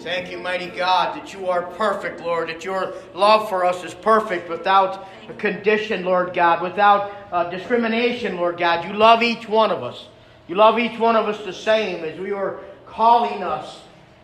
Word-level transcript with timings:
Thank 0.00 0.30
you, 0.30 0.38
mighty 0.38 0.66
God, 0.66 1.16
that 1.16 1.32
you 1.32 1.48
are 1.48 1.62
perfect, 1.62 2.20
Lord, 2.20 2.48
that 2.50 2.64
your 2.64 2.94
love 3.14 3.48
for 3.48 3.64
us 3.64 3.82
is 3.82 3.94
perfect 3.94 4.48
without 4.48 5.08
a 5.28 5.34
condition, 5.34 6.04
Lord 6.04 6.32
God, 6.32 6.62
without 6.62 7.12
uh, 7.32 7.50
discrimination, 7.50 8.36
Lord 8.36 8.58
God. 8.58 8.84
You 8.84 8.92
love 8.92 9.24
each 9.24 9.48
one 9.48 9.72
of 9.72 9.82
us. 9.82 10.06
You 10.46 10.54
love 10.54 10.78
each 10.78 11.00
one 11.00 11.16
of 11.16 11.26
us 11.26 11.44
the 11.44 11.52
same 11.52 12.04
as 12.04 12.16
we 12.20 12.30
are 12.30 12.60
calling 12.86 13.42
us, 13.42 13.80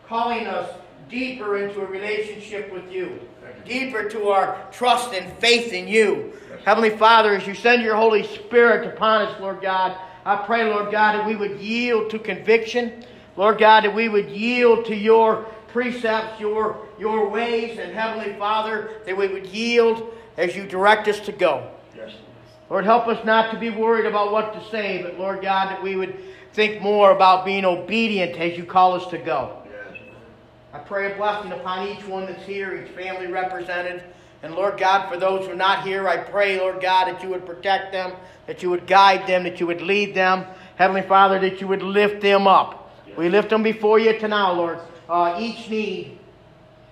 calling 0.07 0.47
us 0.47 0.71
deeper 1.09 1.57
into 1.57 1.81
a 1.81 1.87
relationship 1.87 2.73
with 2.73 2.91
you, 2.93 3.19
deeper 3.65 4.09
to 4.11 4.29
our 4.29 4.69
trust 4.71 5.13
and 5.13 5.37
faith 5.39 5.73
in 5.73 5.89
you. 5.89 6.35
Heavenly 6.65 6.91
Father, 6.91 7.35
as 7.35 7.49
you 7.49 7.55
send 7.55 7.83
your 7.83 7.97
Holy 7.97 8.23
Spirit 8.23 8.87
upon 8.87 9.23
us, 9.23 9.41
Lord 9.41 9.61
God, 9.61 9.99
I 10.25 10.37
pray, 10.37 10.73
Lord 10.73 10.93
God, 10.93 11.19
that 11.19 11.27
we 11.27 11.35
would 11.35 11.59
yield 11.59 12.11
to 12.11 12.19
conviction. 12.21 13.05
Lord 13.37 13.59
God, 13.59 13.83
that 13.83 13.93
we 13.93 14.09
would 14.09 14.31
yield 14.31 14.85
to 14.87 14.95
your 14.95 15.45
precepts, 15.75 16.39
your, 16.39 16.87
your 17.01 17.29
ways, 17.29 17.81
and 17.81 17.93
Heavenly 17.93 18.39
Father, 18.39 18.93
that 19.07 19.17
we 19.17 19.27
would 19.27 19.45
yield 19.47 20.15
as 20.37 20.55
you 20.55 20.69
direct 20.69 21.09
us 21.09 21.19
to 21.21 21.33
go. 21.33 21.69
Yes. 21.97 22.13
Lord, 22.71 22.85
help 22.85 23.09
us 23.09 23.23
not 23.27 23.53
to 23.53 23.59
be 23.59 23.71
worried 23.71 24.07
about 24.07 24.31
what 24.31 24.55
to 24.55 24.71
say, 24.71 25.03
but 25.03 25.19
Lord 25.19 25.43
God, 25.43 25.71
that 25.71 25.83
we 25.83 25.97
would 25.97 26.17
think 26.53 26.81
more 26.81 27.11
about 27.11 27.45
being 27.45 27.65
obedient 27.65 28.37
as 28.37 28.57
you 28.57 28.65
call 28.65 28.93
us 28.93 29.11
to 29.11 29.19
go. 29.19 29.65
Yes. 29.69 29.99
I 30.73 30.79
pray 30.79 31.13
a 31.13 31.17
blessing 31.17 31.51
upon 31.51 31.89
each 31.89 32.07
one 32.07 32.27
that's 32.27 32.47
here, 32.47 32.81
each 32.81 32.93
family 32.93 33.27
represented. 33.27 34.05
And 34.45 34.55
Lord 34.55 34.79
God, 34.79 35.09
for 35.11 35.19
those 35.19 35.45
who 35.45 35.55
are 35.55 35.57
not 35.57 35.85
here, 35.85 36.07
I 36.07 36.19
pray, 36.19 36.61
Lord 36.61 36.81
God, 36.81 37.07
that 37.07 37.21
you 37.21 37.31
would 37.31 37.45
protect 37.45 37.91
them, 37.91 38.13
that 38.47 38.63
you 38.63 38.71
would 38.71 38.87
guide 38.87 39.27
them, 39.27 39.43
that 39.43 39.59
you 39.59 39.67
would 39.67 39.83
lead 39.83 40.15
them. 40.15 40.45
Heavenly 40.77 41.03
Father, 41.03 41.41
that 41.41 41.61
you 41.61 41.67
would 41.67 41.83
lift 41.83 42.21
them 42.21 42.47
up. 42.47 42.93
Yes. 43.09 43.17
We 43.17 43.29
lift 43.29 43.51
them 43.51 43.65
before 43.65 43.99
you 43.99 44.17
tonight, 44.21 44.53
Lord. 44.53 44.79
Uh, 45.09 45.39
each 45.41 45.69
need, 45.69 46.19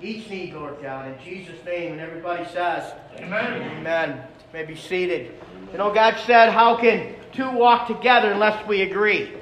each 0.00 0.28
need, 0.28 0.54
Lord 0.54 0.76
God, 0.82 1.08
in 1.08 1.24
Jesus' 1.24 1.64
name. 1.64 1.92
And 1.92 2.00
everybody 2.00 2.44
says, 2.52 2.92
Amen. 3.18 3.78
Amen. 3.78 4.22
may 4.52 4.64
be 4.64 4.76
seated. 4.76 5.34
You 5.72 5.78
know, 5.78 5.92
God 5.92 6.16
said, 6.26 6.50
How 6.50 6.76
can 6.76 7.14
two 7.32 7.50
walk 7.50 7.86
together 7.86 8.32
unless 8.32 8.66
we 8.66 8.82
agree? 8.82 9.32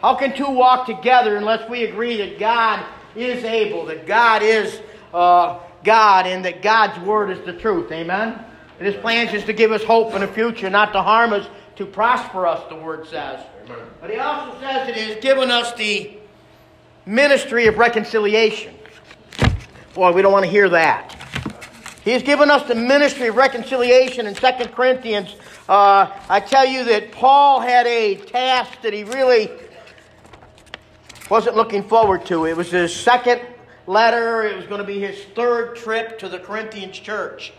How 0.00 0.14
can 0.14 0.34
two 0.34 0.48
walk 0.48 0.86
together 0.86 1.36
unless 1.36 1.68
we 1.68 1.84
agree 1.84 2.16
that 2.16 2.38
God 2.38 2.84
is 3.14 3.44
able, 3.44 3.84
that 3.86 4.06
God 4.06 4.42
is 4.42 4.80
uh, 5.12 5.58
God 5.84 6.26
and 6.26 6.44
that 6.44 6.62
God's 6.62 6.98
word 7.00 7.30
is 7.30 7.44
the 7.44 7.52
truth. 7.52 7.90
Amen? 7.92 8.38
And 8.78 8.86
his 8.86 8.96
plans 8.96 9.34
is 9.34 9.44
to 9.44 9.52
give 9.52 9.72
us 9.72 9.82
hope 9.82 10.14
in 10.14 10.20
the 10.22 10.28
future, 10.28 10.70
not 10.70 10.92
to 10.92 11.02
harm 11.02 11.32
us, 11.32 11.46
to 11.76 11.86
prosper 11.86 12.46
us, 12.46 12.66
the 12.68 12.76
word 12.76 13.06
says. 13.06 13.44
Amen. 13.64 13.78
But 14.00 14.10
he 14.10 14.16
also 14.16 14.58
says 14.60 14.88
it 14.88 14.96
has 14.96 15.22
given 15.22 15.50
us 15.50 15.72
the 15.74 16.16
ministry 17.10 17.66
of 17.66 17.76
reconciliation. 17.76 18.72
Boy, 19.94 20.12
we 20.12 20.22
don't 20.22 20.32
want 20.32 20.44
to 20.44 20.50
hear 20.50 20.68
that. 20.68 21.16
He's 22.04 22.22
given 22.22 22.50
us 22.50 22.66
the 22.68 22.76
ministry 22.76 23.26
of 23.26 23.36
reconciliation 23.36 24.28
in 24.28 24.34
2 24.34 24.46
Corinthians. 24.68 25.34
Uh, 25.68 26.08
I 26.28 26.38
tell 26.38 26.64
you 26.64 26.84
that 26.84 27.10
Paul 27.10 27.60
had 27.60 27.86
a 27.88 28.14
task 28.14 28.82
that 28.82 28.92
he 28.92 29.02
really 29.02 29.50
wasn't 31.28 31.56
looking 31.56 31.82
forward 31.82 32.24
to. 32.26 32.46
It 32.46 32.56
was 32.56 32.70
his 32.70 32.94
second 32.94 33.42
letter. 33.88 34.44
It 34.44 34.56
was 34.56 34.66
going 34.66 34.80
to 34.80 34.86
be 34.86 35.00
his 35.00 35.24
third 35.34 35.74
trip 35.74 36.16
to 36.20 36.28
the 36.28 36.38
Corinthians 36.38 36.98
church. 36.98 37.52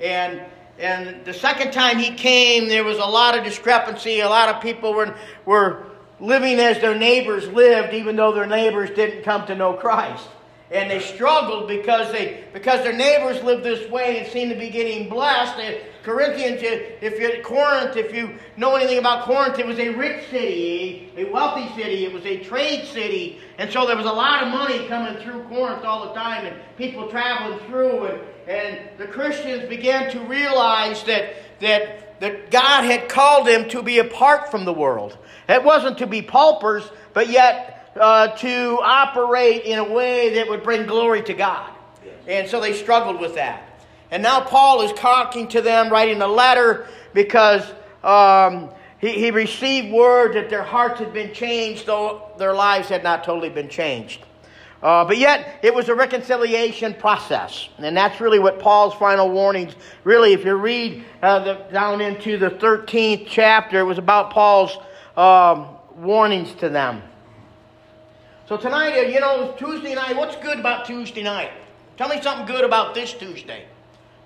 And 0.00 0.42
and 0.78 1.24
the 1.24 1.34
second 1.34 1.72
time 1.72 1.98
he 1.98 2.10
came, 2.12 2.66
there 2.66 2.82
was 2.82 2.98
a 2.98 3.04
lot 3.04 3.36
of 3.36 3.44
discrepancy. 3.44 4.20
A 4.20 4.28
lot 4.28 4.48
of 4.48 4.60
people 4.62 4.94
were, 4.94 5.14
were 5.44 5.91
living 6.22 6.60
as 6.60 6.78
their 6.78 6.94
neighbors 6.94 7.48
lived, 7.48 7.92
even 7.92 8.14
though 8.16 8.32
their 8.32 8.46
neighbors 8.46 8.90
didn't 8.90 9.24
come 9.24 9.44
to 9.46 9.54
know 9.54 9.74
Christ. 9.74 10.28
And 10.70 10.90
they 10.90 11.00
struggled 11.00 11.68
because 11.68 12.10
they 12.12 12.44
because 12.54 12.82
their 12.82 12.94
neighbors 12.94 13.42
lived 13.42 13.62
this 13.62 13.90
way 13.90 14.20
and 14.20 14.26
seemed 14.32 14.52
to 14.52 14.58
be 14.58 14.70
getting 14.70 15.10
blessed. 15.10 15.60
Corinthians, 16.02 16.60
if 16.62 17.18
you're 17.18 17.42
Corinth, 17.42 17.96
if 17.96 18.14
you 18.14 18.38
know 18.56 18.74
anything 18.76 18.98
about 18.98 19.26
Corinth, 19.26 19.58
it 19.58 19.66
was 19.66 19.78
a 19.78 19.90
rich 19.90 20.30
city, 20.30 21.12
a 21.16 21.24
wealthy 21.24 21.68
city, 21.74 22.06
it 22.06 22.12
was 22.12 22.24
a 22.24 22.38
trade 22.38 22.86
city. 22.86 23.38
And 23.58 23.70
so 23.70 23.86
there 23.86 23.96
was 23.96 24.06
a 24.06 24.12
lot 24.12 24.42
of 24.44 24.48
money 24.48 24.86
coming 24.88 25.22
through 25.22 25.42
Corinth 25.44 25.84
all 25.84 26.08
the 26.08 26.14
time 26.14 26.46
and 26.46 26.56
people 26.78 27.08
traveling 27.10 27.58
through. 27.68 28.06
And, 28.06 28.22
and 28.48 28.78
the 28.98 29.06
Christians 29.06 29.68
began 29.68 30.10
to 30.12 30.20
realize 30.20 31.04
that, 31.04 31.34
that, 31.62 32.20
that 32.20 32.50
God 32.50 32.84
had 32.84 33.08
called 33.08 33.46
them 33.46 33.68
to 33.70 33.82
be 33.82 33.98
apart 33.98 34.50
from 34.50 34.64
the 34.64 34.72
world. 34.72 35.16
It 35.48 35.64
wasn't 35.64 35.98
to 35.98 36.06
be 36.06 36.22
paupers, 36.22 36.88
but 37.14 37.28
yet 37.28 37.92
uh, 37.98 38.28
to 38.28 38.78
operate 38.82 39.64
in 39.64 39.78
a 39.78 39.92
way 39.92 40.34
that 40.34 40.48
would 40.48 40.62
bring 40.62 40.86
glory 40.86 41.22
to 41.22 41.34
God. 41.34 41.70
And 42.26 42.48
so 42.48 42.60
they 42.60 42.72
struggled 42.72 43.20
with 43.20 43.34
that. 43.34 43.80
And 44.10 44.22
now 44.22 44.40
Paul 44.40 44.82
is 44.82 44.92
talking 44.92 45.48
to 45.48 45.62
them, 45.62 45.90
writing 45.90 46.20
a 46.20 46.28
letter 46.28 46.86
because 47.14 47.64
um, 48.04 48.70
he, 48.98 49.12
he 49.12 49.30
received 49.30 49.92
word 49.92 50.34
that 50.34 50.50
their 50.50 50.62
hearts 50.62 51.00
had 51.00 51.12
been 51.12 51.32
changed, 51.32 51.86
though 51.86 52.30
their 52.38 52.54
lives 52.54 52.88
had 52.88 53.02
not 53.02 53.24
totally 53.24 53.48
been 53.48 53.68
changed. 53.68 54.24
Uh, 54.82 55.04
but 55.04 55.16
yet, 55.16 55.60
it 55.62 55.72
was 55.72 55.88
a 55.88 55.94
reconciliation 55.94 56.92
process. 56.94 57.68
And 57.78 57.96
that's 57.96 58.20
really 58.20 58.40
what 58.40 58.58
Paul's 58.58 58.94
final 58.94 59.30
warnings, 59.30 59.74
really, 60.02 60.32
if 60.32 60.44
you 60.44 60.54
read 60.54 61.04
uh, 61.22 61.38
the, 61.44 61.54
down 61.72 62.00
into 62.00 62.36
the 62.36 62.50
13th 62.50 63.26
chapter, 63.28 63.78
it 63.78 63.84
was 63.84 63.98
about 63.98 64.30
Paul's 64.30 64.76
um, 65.16 65.68
warnings 65.96 66.52
to 66.54 66.68
them. 66.68 67.00
So 68.48 68.56
tonight, 68.56 68.98
uh, 68.98 69.02
you 69.02 69.20
know, 69.20 69.54
Tuesday 69.56 69.94
night, 69.94 70.16
what's 70.16 70.34
good 70.36 70.58
about 70.58 70.84
Tuesday 70.84 71.22
night? 71.22 71.52
Tell 71.96 72.08
me 72.08 72.20
something 72.20 72.46
good 72.46 72.64
about 72.64 72.92
this 72.92 73.12
Tuesday. 73.12 73.66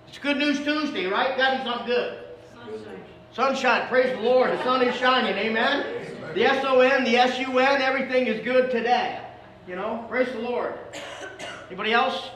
It's 0.08 0.18
Good 0.18 0.38
News 0.38 0.58
Tuesday, 0.64 1.04
right? 1.04 1.36
That 1.36 1.60
is 1.60 1.66
not 1.66 1.84
good. 1.84 2.18
Sunshine. 2.54 3.04
Sunshine. 3.32 3.88
Praise 3.88 4.16
the 4.16 4.22
Lord. 4.22 4.50
The 4.52 4.62
sun 4.64 4.82
is 4.82 4.96
shining. 4.96 5.34
Amen. 5.34 5.84
The 6.34 6.44
S 6.44 6.64
O 6.64 6.80
N, 6.80 7.04
the 7.04 7.16
S 7.16 7.38
U 7.40 7.58
N, 7.58 7.82
everything 7.82 8.26
is 8.26 8.42
good 8.42 8.70
today. 8.70 9.20
You 9.66 9.74
know, 9.74 10.04
praise 10.08 10.28
the 10.28 10.38
Lord. 10.38 10.74
Anybody 11.68 11.92
else? 11.92 12.30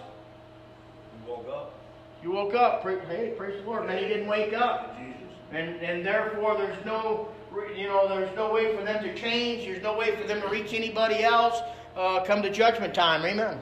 You 1.14 1.32
woke 1.32 1.48
up. 1.48 1.74
You 2.22 2.30
woke 2.32 2.54
up. 2.54 2.82
Hey, 2.82 3.34
praise 3.36 3.62
the 3.62 3.68
Lord. 3.68 3.86
Many 3.86 4.08
didn't 4.08 4.26
wake 4.26 4.52
up. 4.52 4.98
Jesus. 4.98 5.20
And, 5.52 5.76
and 5.80 6.04
therefore, 6.04 6.56
there's 6.56 6.84
no, 6.84 7.28
you 7.76 7.86
know, 7.86 8.08
there's 8.08 8.34
no 8.34 8.52
way 8.52 8.76
for 8.76 8.82
them 8.82 9.02
to 9.04 9.14
change. 9.14 9.64
There's 9.64 9.82
no 9.82 9.96
way 9.96 10.16
for 10.16 10.26
them 10.26 10.40
to 10.40 10.48
reach 10.48 10.74
anybody 10.74 11.22
else 11.22 11.60
uh, 11.96 12.24
come 12.24 12.42
to 12.42 12.50
judgment 12.50 12.94
time. 12.94 13.24
Amen. 13.24 13.58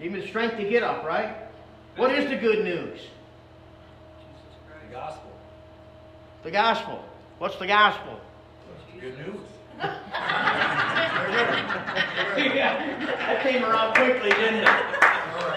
Even 0.00 0.20
the 0.20 0.26
strength 0.26 0.56
to 0.56 0.68
get 0.68 0.82
up, 0.82 1.04
right? 1.04 1.36
What 1.96 2.12
is 2.12 2.30
the 2.30 2.36
good 2.36 2.64
news? 2.64 3.00
The 4.88 4.94
gospel. 4.94 5.30
The 6.42 6.50
gospel. 6.50 7.04
What's 7.38 7.56
the 7.56 7.66
gospel? 7.66 8.20
Good 9.00 9.18
news. 9.18 9.40
That 13.32 13.42
came 13.42 13.64
around 13.64 13.94
quickly, 13.94 14.30
didn't 14.30 14.64
it? 14.64 14.68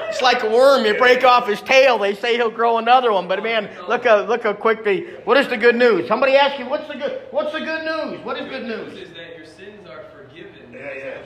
It's 0.09 0.21
like 0.21 0.43
a 0.43 0.49
worm. 0.49 0.85
You 0.85 0.97
break 0.97 1.23
off 1.25 1.47
his 1.47 1.61
tail, 1.61 1.97
they 1.97 2.15
say 2.15 2.35
he'll 2.35 2.49
grow 2.49 2.77
another 2.77 3.11
one. 3.11 3.27
But 3.27 3.43
man, 3.43 3.69
look 3.87 4.05
how 4.05 4.21
look 4.25 4.43
how 4.43 4.53
quickly. 4.53 5.07
What 5.25 5.35
is 5.37 5.47
the 5.49 5.57
good 5.57 5.75
news? 5.75 6.07
Somebody 6.07 6.35
ask 6.35 6.57
you, 6.57 6.67
what's 6.67 6.87
the 6.87 6.95
good? 6.95 7.23
What's 7.31 7.51
the 7.51 7.59
good 7.59 7.83
news? 7.83 8.23
What 8.23 8.37
is 8.39 8.47
good 8.47 8.63
news? 8.63 8.97
Is 8.97 9.09
that 9.09 9.35
your 9.35 9.45
sins 9.45 9.85
are 9.87 10.05
forgiven. 10.15 10.71
Yeah, 10.71 10.93
yeah. 10.97 11.17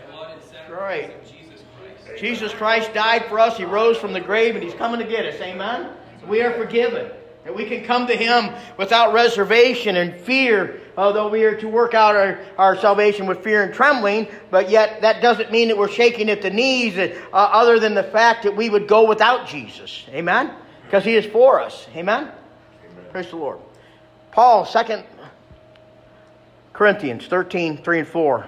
Right. 0.71 1.23
jesus 1.23 1.63
christ 1.77 2.19
Jesus 2.19 2.53
Christ 2.53 2.93
died 2.93 3.25
for 3.25 3.39
us. 3.39 3.57
He 3.57 3.65
rose 3.65 3.97
from 3.97 4.13
the 4.13 4.21
grave 4.21 4.55
and 4.55 4.63
He's 4.63 4.73
coming 4.73 4.99
to 4.99 5.05
get 5.05 5.25
us. 5.25 5.39
Amen? 5.41 5.91
We 6.27 6.41
are 6.41 6.53
forgiven. 6.53 7.11
And 7.45 7.55
we 7.55 7.65
can 7.65 7.83
come 7.83 8.07
to 8.07 8.15
Him 8.15 8.53
without 8.77 9.13
reservation 9.13 9.95
and 9.95 10.15
fear, 10.19 10.81
although 10.97 11.29
we 11.29 11.45
are 11.45 11.55
to 11.55 11.67
work 11.67 11.93
out 11.93 12.15
our, 12.15 12.39
our 12.57 12.75
salvation 12.75 13.25
with 13.25 13.43
fear 13.43 13.63
and 13.63 13.73
trembling. 13.73 14.27
But 14.51 14.69
yet, 14.69 15.01
that 15.01 15.21
doesn't 15.21 15.51
mean 15.51 15.69
that 15.69 15.77
we're 15.77 15.89
shaking 15.89 16.29
at 16.29 16.41
the 16.41 16.49
knees, 16.49 16.97
uh, 16.97 17.11
other 17.31 17.79
than 17.79 17.95
the 17.95 18.03
fact 18.03 18.43
that 18.43 18.55
we 18.55 18.69
would 18.69 18.87
go 18.87 19.07
without 19.07 19.47
Jesus. 19.47 20.05
Amen? 20.09 20.51
Because 20.83 21.05
He 21.05 21.15
is 21.15 21.25
for 21.25 21.61
us. 21.61 21.87
Amen? 21.95 22.23
Amen? 22.23 23.05
Praise 23.11 23.29
the 23.29 23.37
Lord. 23.37 23.59
Paul, 24.31 24.65
2 24.65 25.03
Corinthians 26.73 27.25
13, 27.27 27.77
3 27.83 27.99
and 27.99 28.07
4. 28.07 28.47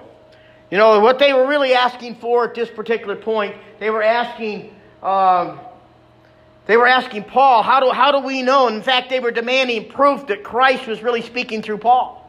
You 0.70 0.78
know, 0.78 1.00
what 1.00 1.18
they 1.18 1.34
were 1.34 1.46
really 1.46 1.74
asking 1.74 2.16
for 2.16 2.44
at 2.48 2.54
this 2.54 2.70
particular 2.70 3.14
point, 3.14 3.54
they 3.78 3.90
were 3.90 4.02
asking, 4.02 4.74
um, 5.02 5.60
they 6.66 6.76
were 6.76 6.86
asking 6.86 7.24
Paul, 7.24 7.62
how 7.62 7.80
do, 7.80 7.90
how 7.90 8.12
do 8.12 8.26
we 8.26 8.42
know? 8.42 8.68
In 8.68 8.82
fact, 8.82 9.10
they 9.10 9.20
were 9.20 9.32
demanding 9.32 9.88
proof 9.88 10.26
that 10.28 10.44
Christ 10.44 10.86
was 10.86 11.02
really 11.02 11.22
speaking 11.22 11.62
through 11.62 11.78
Paul. 11.78 12.22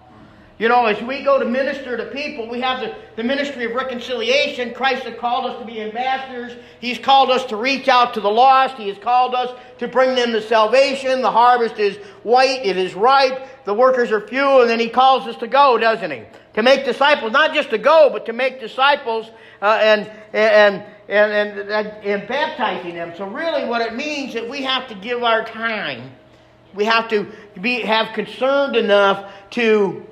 You 0.59 0.69
know, 0.69 0.85
as 0.85 1.01
we 1.01 1.23
go 1.23 1.39
to 1.39 1.45
minister 1.45 1.97
to 1.97 2.05
people, 2.05 2.47
we 2.47 2.61
have 2.61 2.79
the, 2.79 2.95
the 3.15 3.23
ministry 3.23 3.65
of 3.65 3.71
reconciliation. 3.71 4.73
Christ 4.73 5.03
has 5.03 5.17
called 5.19 5.49
us 5.49 5.59
to 5.59 5.65
be 5.65 5.81
ambassadors. 5.81 6.55
He's 6.79 6.99
called 6.99 7.31
us 7.31 7.43
to 7.45 7.55
reach 7.55 7.87
out 7.87 8.13
to 8.13 8.21
the 8.21 8.29
lost. 8.29 8.77
He 8.77 8.87
has 8.89 8.97
called 8.99 9.33
us 9.33 9.49
to 9.79 9.87
bring 9.87 10.15
them 10.15 10.31
to 10.31 10.41
salvation. 10.41 11.21
The 11.21 11.31
harvest 11.31 11.79
is 11.79 11.97
white, 12.21 12.63
it 12.63 12.77
is 12.77 12.93
ripe, 12.93 13.65
the 13.65 13.73
workers 13.73 14.11
are 14.11 14.21
few, 14.21 14.61
and 14.61 14.69
then 14.69 14.79
He 14.79 14.89
calls 14.89 15.27
us 15.27 15.35
to 15.37 15.47
go, 15.47 15.77
doesn't 15.77 16.11
He? 16.11 16.21
To 16.53 16.61
make 16.61 16.85
disciples, 16.85 17.31
not 17.31 17.55
just 17.55 17.71
to 17.71 17.79
go, 17.79 18.09
but 18.11 18.27
to 18.27 18.33
make 18.33 18.59
disciples. 18.59 19.29
Uh, 19.59 19.79
and, 19.81 20.11
and, 20.33 20.83
and, 21.09 21.59
and, 21.59 21.69
and 21.69 22.27
baptizing 22.27 22.95
them. 22.95 23.13
So 23.17 23.25
really 23.27 23.65
what 23.65 23.81
it 23.81 23.95
means 23.95 24.33
that 24.33 24.49
we 24.49 24.63
have 24.63 24.87
to 24.87 24.95
give 24.95 25.23
our 25.23 25.43
time. 25.43 26.11
We 26.73 26.85
have 26.85 27.09
to 27.09 27.31
be, 27.61 27.81
have 27.81 28.13
concerned 28.13 28.75
enough 28.75 29.31
to 29.51 30.05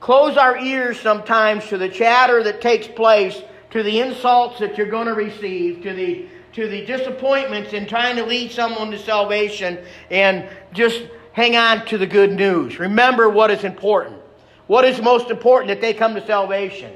close 0.00 0.36
our 0.36 0.58
ears 0.58 0.98
sometimes 1.00 1.66
to 1.68 1.78
the 1.78 1.88
chatter 1.88 2.42
that 2.42 2.60
takes 2.60 2.88
place, 2.88 3.40
to 3.70 3.82
the 3.82 4.00
insults 4.00 4.58
that 4.58 4.76
you're 4.76 4.90
going 4.90 5.06
to 5.06 5.14
receive, 5.14 5.82
to 5.82 5.92
the 5.92 6.26
to 6.52 6.68
the 6.68 6.84
disappointments 6.84 7.72
in 7.72 7.86
trying 7.86 8.16
to 8.16 8.24
lead 8.24 8.52
someone 8.52 8.90
to 8.90 8.98
salvation 8.98 9.78
and 10.10 10.48
just 10.72 11.02
hang 11.32 11.56
on 11.56 11.84
to 11.86 11.96
the 11.96 12.06
good 12.06 12.32
news. 12.32 12.78
Remember 12.78 13.28
what 13.28 13.50
is 13.50 13.64
important. 13.64 14.20
What 14.66 14.84
is 14.84 15.00
most 15.00 15.30
important 15.30 15.68
that 15.68 15.80
they 15.80 15.94
come 15.94 16.14
to 16.14 16.26
salvation? 16.26 16.92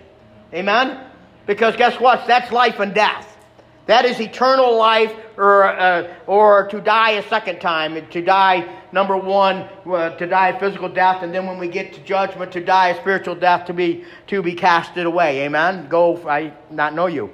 Amen? 0.53 1.06
Because 1.47 1.77
guess 1.77 1.99
what? 2.01 2.27
That's 2.27 2.53
life 2.53 2.81
and 2.81 2.95
death. 2.95 3.37
That 3.87 4.05
is 4.05 4.21
eternal 4.21 4.77
life 4.77 5.15
or, 5.37 5.65
uh, 5.65 6.13
or 6.27 6.67
to 6.69 6.81
die 6.81 7.13
a 7.13 7.29
second 7.29 7.61
time. 7.61 8.05
To 8.11 8.21
die, 8.21 8.69
number 8.91 9.17
one, 9.17 9.69
uh, 9.87 10.11
to 10.17 10.27
die 10.27 10.49
a 10.49 10.59
physical 10.59 10.89
death, 10.89 11.23
and 11.23 11.33
then 11.33 11.47
when 11.47 11.59
we 11.59 11.69
get 11.69 11.93
to 11.95 12.01
judgment, 12.01 12.51
to 12.53 12.65
die 12.65 12.89
a 12.89 13.01
spiritual 13.01 13.37
death, 13.37 13.67
to 13.67 13.73
be, 13.73 14.05
to 14.27 14.43
be 14.43 14.55
casted 14.55 15.07
away. 15.07 15.45
Amen? 15.45 15.89
Go, 15.89 16.29
I 16.29 16.53
not 16.71 16.95
know 16.95 17.07
you. 17.07 17.31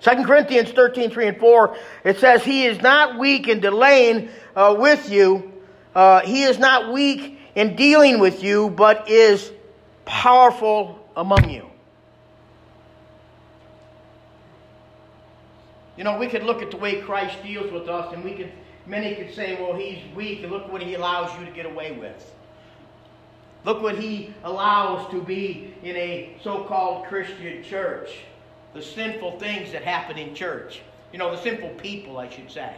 2 0.00 0.24
Corinthians 0.24 0.70
13, 0.70 1.10
3 1.10 1.28
and 1.28 1.38
4, 1.38 1.76
it 2.04 2.18
says, 2.18 2.44
He 2.44 2.66
is 2.66 2.80
not 2.82 3.18
weak 3.18 3.46
in 3.46 3.60
delaying 3.60 4.30
uh, 4.56 4.74
with 4.78 5.10
you. 5.10 5.52
Uh, 5.94 6.20
he 6.20 6.42
is 6.42 6.58
not 6.58 6.92
weak 6.92 7.38
in 7.54 7.76
dealing 7.76 8.18
with 8.18 8.42
you, 8.42 8.70
but 8.70 9.08
is 9.08 9.52
powerful 10.04 10.98
among 11.16 11.50
you. 11.50 11.68
You 15.98 16.04
know, 16.04 16.16
we 16.16 16.28
could 16.28 16.44
look 16.44 16.62
at 16.62 16.70
the 16.70 16.76
way 16.76 17.00
Christ 17.00 17.42
deals 17.42 17.72
with 17.72 17.88
us, 17.88 18.14
and 18.14 18.22
we 18.22 18.32
could, 18.32 18.52
many 18.86 19.16
could 19.16 19.34
say, 19.34 19.60
well, 19.60 19.74
he's 19.74 19.98
weak, 20.14 20.44
and 20.44 20.52
look 20.52 20.72
what 20.72 20.80
he 20.80 20.94
allows 20.94 21.36
you 21.38 21.44
to 21.44 21.50
get 21.50 21.66
away 21.66 21.90
with. 21.90 22.34
Look 23.64 23.82
what 23.82 23.98
he 23.98 24.32
allows 24.44 25.10
to 25.10 25.20
be 25.20 25.74
in 25.82 25.96
a 25.96 26.36
so 26.42 26.62
called 26.64 27.06
Christian 27.06 27.64
church 27.64 28.20
the 28.74 28.82
sinful 28.82 29.40
things 29.40 29.72
that 29.72 29.82
happen 29.82 30.16
in 30.16 30.36
church. 30.36 30.82
You 31.12 31.18
know, 31.18 31.34
the 31.34 31.42
sinful 31.42 31.70
people, 31.70 32.18
I 32.18 32.30
should 32.30 32.50
say. 32.50 32.72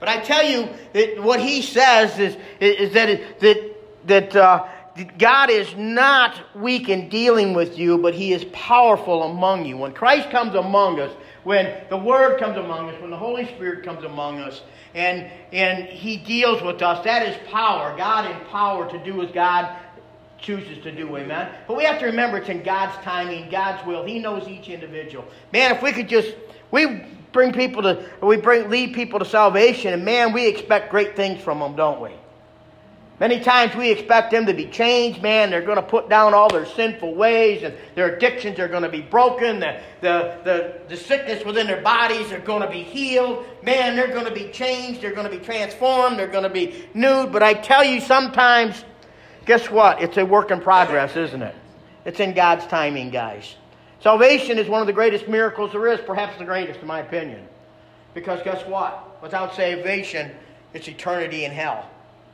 But 0.00 0.08
I 0.08 0.20
tell 0.20 0.42
you 0.42 0.68
that 0.94 1.22
what 1.22 1.40
he 1.40 1.60
says 1.60 2.18
is, 2.18 2.36
is 2.58 2.94
that, 2.94 3.40
that, 3.40 3.74
that 4.06 4.36
uh, 4.36 4.66
God 5.18 5.50
is 5.50 5.74
not 5.76 6.40
weak 6.56 6.88
in 6.88 7.10
dealing 7.10 7.52
with 7.52 7.78
you, 7.78 7.98
but 7.98 8.14
he 8.14 8.32
is 8.32 8.44
powerful 8.52 9.24
among 9.24 9.66
you. 9.66 9.76
When 9.76 9.92
Christ 9.92 10.30
comes 10.30 10.54
among 10.54 11.00
us, 11.00 11.12
when 11.46 11.72
the 11.90 11.96
Word 11.96 12.40
comes 12.40 12.56
among 12.56 12.90
us, 12.90 13.00
when 13.00 13.10
the 13.12 13.16
Holy 13.16 13.46
Spirit 13.46 13.84
comes 13.84 14.02
among 14.02 14.40
us, 14.40 14.62
and, 14.96 15.30
and 15.52 15.84
he 15.84 16.16
deals 16.16 16.60
with 16.60 16.82
us, 16.82 17.04
that 17.04 17.22
is 17.24 17.36
power. 17.48 17.96
God 17.96 18.28
in 18.28 18.36
power 18.48 18.90
to 18.90 19.04
do 19.04 19.22
as 19.22 19.30
God 19.30 19.78
chooses 20.40 20.82
to 20.82 20.90
do. 20.90 21.16
Amen. 21.16 21.48
But 21.68 21.76
we 21.76 21.84
have 21.84 22.00
to 22.00 22.06
remember 22.06 22.38
it's 22.38 22.48
in 22.48 22.64
God's 22.64 22.96
timing, 23.04 23.48
God's 23.48 23.86
will. 23.86 24.04
He 24.04 24.18
knows 24.18 24.48
each 24.48 24.68
individual. 24.68 25.24
Man, 25.52 25.70
if 25.70 25.82
we 25.82 25.92
could 25.92 26.08
just 26.08 26.34
we 26.72 27.04
bring 27.30 27.52
people 27.52 27.80
to 27.82 28.10
we 28.22 28.38
bring 28.38 28.68
lead 28.68 28.92
people 28.92 29.20
to 29.20 29.24
salvation, 29.24 29.92
and 29.94 30.04
man, 30.04 30.32
we 30.32 30.48
expect 30.48 30.90
great 30.90 31.14
things 31.14 31.40
from 31.40 31.60
them, 31.60 31.76
don't 31.76 32.00
we? 32.00 32.10
Many 33.18 33.40
times 33.40 33.74
we 33.74 33.90
expect 33.90 34.30
them 34.30 34.44
to 34.46 34.52
be 34.52 34.66
changed. 34.66 35.22
Man, 35.22 35.50
they're 35.50 35.62
going 35.62 35.76
to 35.76 35.82
put 35.82 36.10
down 36.10 36.34
all 36.34 36.50
their 36.50 36.66
sinful 36.66 37.14
ways 37.14 37.62
and 37.62 37.74
their 37.94 38.14
addictions 38.14 38.58
are 38.58 38.68
going 38.68 38.82
to 38.82 38.90
be 38.90 39.00
broken. 39.00 39.58
The, 39.58 39.80
the, 40.02 40.38
the, 40.44 40.80
the 40.88 40.96
sickness 40.96 41.44
within 41.44 41.66
their 41.66 41.80
bodies 41.80 42.30
are 42.32 42.40
going 42.40 42.62
to 42.62 42.68
be 42.68 42.82
healed. 42.82 43.46
Man, 43.62 43.96
they're 43.96 44.12
going 44.12 44.26
to 44.26 44.34
be 44.34 44.50
changed. 44.50 45.00
They're 45.00 45.14
going 45.14 45.30
to 45.30 45.36
be 45.36 45.42
transformed. 45.42 46.18
They're 46.18 46.26
going 46.26 46.44
to 46.44 46.50
be 46.50 46.84
nude. 46.92 47.32
But 47.32 47.42
I 47.42 47.54
tell 47.54 47.82
you, 47.82 48.00
sometimes 48.00 48.84
Guess 49.46 49.70
what? 49.70 50.02
It's 50.02 50.16
a 50.16 50.26
work 50.26 50.50
in 50.50 50.60
progress, 50.60 51.16
isn't 51.16 51.40
it? 51.40 51.54
It's 52.04 52.20
in 52.20 52.34
God's 52.34 52.66
timing, 52.66 53.10
guys. 53.10 53.54
Salvation 54.00 54.58
is 54.58 54.68
one 54.68 54.80
of 54.80 54.88
the 54.88 54.92
greatest 54.92 55.28
miracles 55.28 55.72
there 55.72 55.86
is, 55.86 56.00
perhaps 56.00 56.36
the 56.36 56.44
greatest, 56.44 56.80
in 56.80 56.86
my 56.86 57.00
opinion. 57.00 57.46
Because 58.12 58.42
guess 58.42 58.66
what? 58.66 59.22
Without 59.22 59.54
salvation, 59.54 60.32
it's 60.74 60.88
eternity 60.88 61.44
in 61.44 61.52
hell. 61.52 61.88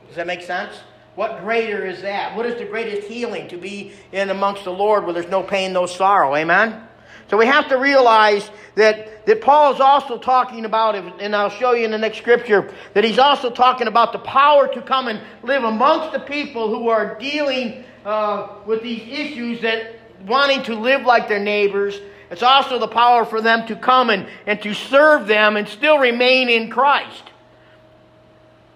Does 0.07 0.15
that 0.15 0.27
make 0.27 0.41
sense? 0.41 0.75
What 1.15 1.41
greater 1.41 1.85
is 1.85 2.01
that? 2.01 2.35
What 2.35 2.45
is 2.45 2.57
the 2.57 2.65
greatest 2.65 3.07
healing 3.07 3.47
to 3.49 3.57
be 3.57 3.93
in 4.11 4.29
amongst 4.29 4.63
the 4.63 4.73
Lord 4.73 5.03
where 5.03 5.13
there's 5.13 5.29
no 5.29 5.43
pain, 5.43 5.71
no 5.73 5.85
sorrow? 5.85 6.35
Amen? 6.35 6.87
So 7.29 7.37
we 7.37 7.45
have 7.45 7.69
to 7.69 7.77
realize 7.77 8.49
that, 8.75 9.25
that 9.25 9.41
Paul 9.41 9.73
is 9.73 9.79
also 9.79 10.17
talking 10.17 10.65
about, 10.65 10.95
and 10.95 11.35
I'll 11.35 11.49
show 11.49 11.73
you 11.73 11.85
in 11.85 11.91
the 11.91 11.97
next 11.97 12.17
scripture, 12.17 12.71
that 12.93 13.03
he's 13.03 13.19
also 13.19 13.49
talking 13.49 13.87
about 13.87 14.11
the 14.11 14.19
power 14.19 14.67
to 14.73 14.81
come 14.81 15.07
and 15.07 15.21
live 15.43 15.63
amongst 15.63 16.13
the 16.13 16.19
people 16.19 16.69
who 16.69 16.89
are 16.89 17.17
dealing 17.19 17.83
uh, 18.05 18.55
with 18.65 18.81
these 18.81 19.01
issues 19.07 19.61
that 19.61 19.99
wanting 20.25 20.63
to 20.63 20.75
live 20.75 21.03
like 21.03 21.27
their 21.27 21.39
neighbors. 21.39 21.99
It's 22.29 22.43
also 22.43 22.79
the 22.79 22.87
power 22.87 23.25
for 23.25 23.41
them 23.41 23.67
to 23.67 23.75
come 23.75 24.09
and, 24.09 24.27
and 24.47 24.61
to 24.63 24.73
serve 24.73 25.27
them 25.27 25.55
and 25.57 25.67
still 25.67 25.99
remain 25.99 26.49
in 26.49 26.69
Christ. 26.69 27.23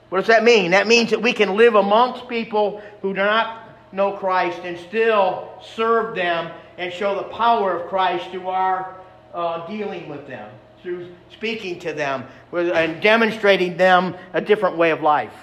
What 0.09 0.19
does 0.19 0.27
that 0.27 0.43
mean? 0.43 0.71
That 0.71 0.87
means 0.87 1.09
that 1.09 1.21
we 1.21 1.33
can 1.33 1.55
live 1.55 1.75
amongst 1.75 2.27
people 2.27 2.81
who 3.01 3.13
do 3.13 3.19
not 3.19 3.63
know 3.91 4.13
Christ 4.13 4.59
and 4.63 4.77
still 4.77 5.49
serve 5.75 6.15
them 6.15 6.51
and 6.77 6.93
show 6.93 7.15
the 7.15 7.23
power 7.23 7.77
of 7.77 7.89
Christ 7.89 8.29
through 8.31 8.47
our 8.47 8.95
uh, 9.33 9.67
dealing 9.67 10.07
with 10.07 10.27
them, 10.27 10.49
through 10.81 11.11
speaking 11.31 11.79
to 11.79 11.93
them, 11.93 12.25
and 12.53 13.01
demonstrating 13.01 13.77
them 13.77 14.15
a 14.33 14.41
different 14.41 14.77
way 14.77 14.91
of 14.91 15.01
life. 15.01 15.33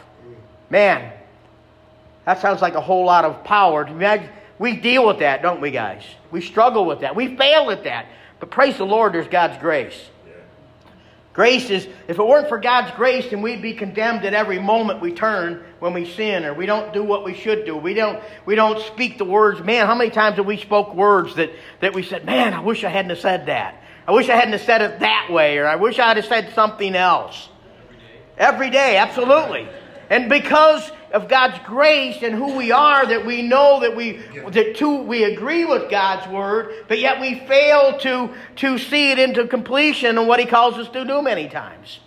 Man, 0.70 1.12
that 2.24 2.40
sounds 2.40 2.62
like 2.62 2.74
a 2.74 2.80
whole 2.80 3.04
lot 3.04 3.24
of 3.24 3.44
power. 3.44 3.86
We 4.58 4.76
deal 4.76 5.06
with 5.06 5.18
that, 5.18 5.42
don't 5.42 5.60
we, 5.60 5.70
guys? 5.70 6.02
We 6.30 6.40
struggle 6.40 6.86
with 6.86 7.00
that. 7.00 7.14
We 7.14 7.36
fail 7.36 7.70
at 7.70 7.84
that. 7.84 8.06
But 8.40 8.50
praise 8.50 8.78
the 8.78 8.86
Lord, 8.86 9.12
there's 9.12 9.28
God's 9.28 9.58
grace. 9.58 10.08
Grace 11.34 11.68
is, 11.68 11.86
if 12.06 12.16
it 12.20 12.24
weren't 12.24 12.48
for 12.48 12.58
God's 12.58 12.92
grace, 12.92 13.28
then 13.28 13.42
we'd 13.42 13.60
be 13.60 13.74
condemned 13.74 14.24
at 14.24 14.34
every 14.34 14.60
moment 14.60 15.00
we 15.00 15.12
turn 15.12 15.64
when 15.80 15.92
we 15.92 16.08
sin 16.08 16.44
or 16.44 16.54
we 16.54 16.64
don't 16.64 16.94
do 16.94 17.02
what 17.02 17.24
we 17.24 17.34
should 17.34 17.66
do. 17.66 17.76
We 17.76 17.92
don't, 17.92 18.22
we 18.46 18.54
don't 18.54 18.80
speak 18.80 19.18
the 19.18 19.24
words. 19.24 19.60
Man, 19.60 19.84
how 19.86 19.96
many 19.96 20.10
times 20.10 20.36
have 20.36 20.46
we 20.46 20.58
spoke 20.58 20.94
words 20.94 21.34
that, 21.34 21.50
that 21.80 21.92
we 21.92 22.04
said, 22.04 22.24
man, 22.24 22.54
I 22.54 22.60
wish 22.60 22.84
I 22.84 22.88
hadn't 22.88 23.10
have 23.10 23.18
said 23.18 23.46
that. 23.46 23.82
I 24.06 24.12
wish 24.12 24.28
I 24.28 24.36
hadn't 24.36 24.52
have 24.52 24.62
said 24.62 24.80
it 24.80 25.00
that 25.00 25.28
way 25.28 25.58
or 25.58 25.66
I 25.66 25.74
wish 25.74 25.98
I 25.98 26.14
had 26.14 26.24
said 26.24 26.52
something 26.54 26.94
else. 26.94 27.48
Every 27.80 27.96
day, 27.98 28.38
every 28.38 28.70
day 28.70 28.96
absolutely. 28.98 29.68
And 30.10 30.28
because 30.28 30.88
of 31.14 31.28
God's 31.28 31.58
grace 31.64 32.22
and 32.22 32.34
who 32.34 32.56
we 32.56 32.72
are 32.72 33.06
that 33.06 33.24
we 33.24 33.40
know 33.40 33.80
that 33.80 33.94
we 33.96 34.20
that 34.50 34.74
too, 34.74 34.96
we 34.96 35.22
agree 35.22 35.64
with 35.64 35.88
God's 35.88 36.26
word, 36.28 36.84
but 36.88 36.98
yet 36.98 37.20
we 37.20 37.38
fail 37.46 37.96
to 38.00 38.34
to 38.56 38.78
see 38.78 39.12
it 39.12 39.20
into 39.20 39.46
completion 39.46 40.18
and 40.18 40.26
what 40.26 40.40
He 40.40 40.46
calls 40.46 40.74
us 40.74 40.88
to 40.88 41.04
do 41.04 41.22
many 41.22 41.48
times. 41.48 42.00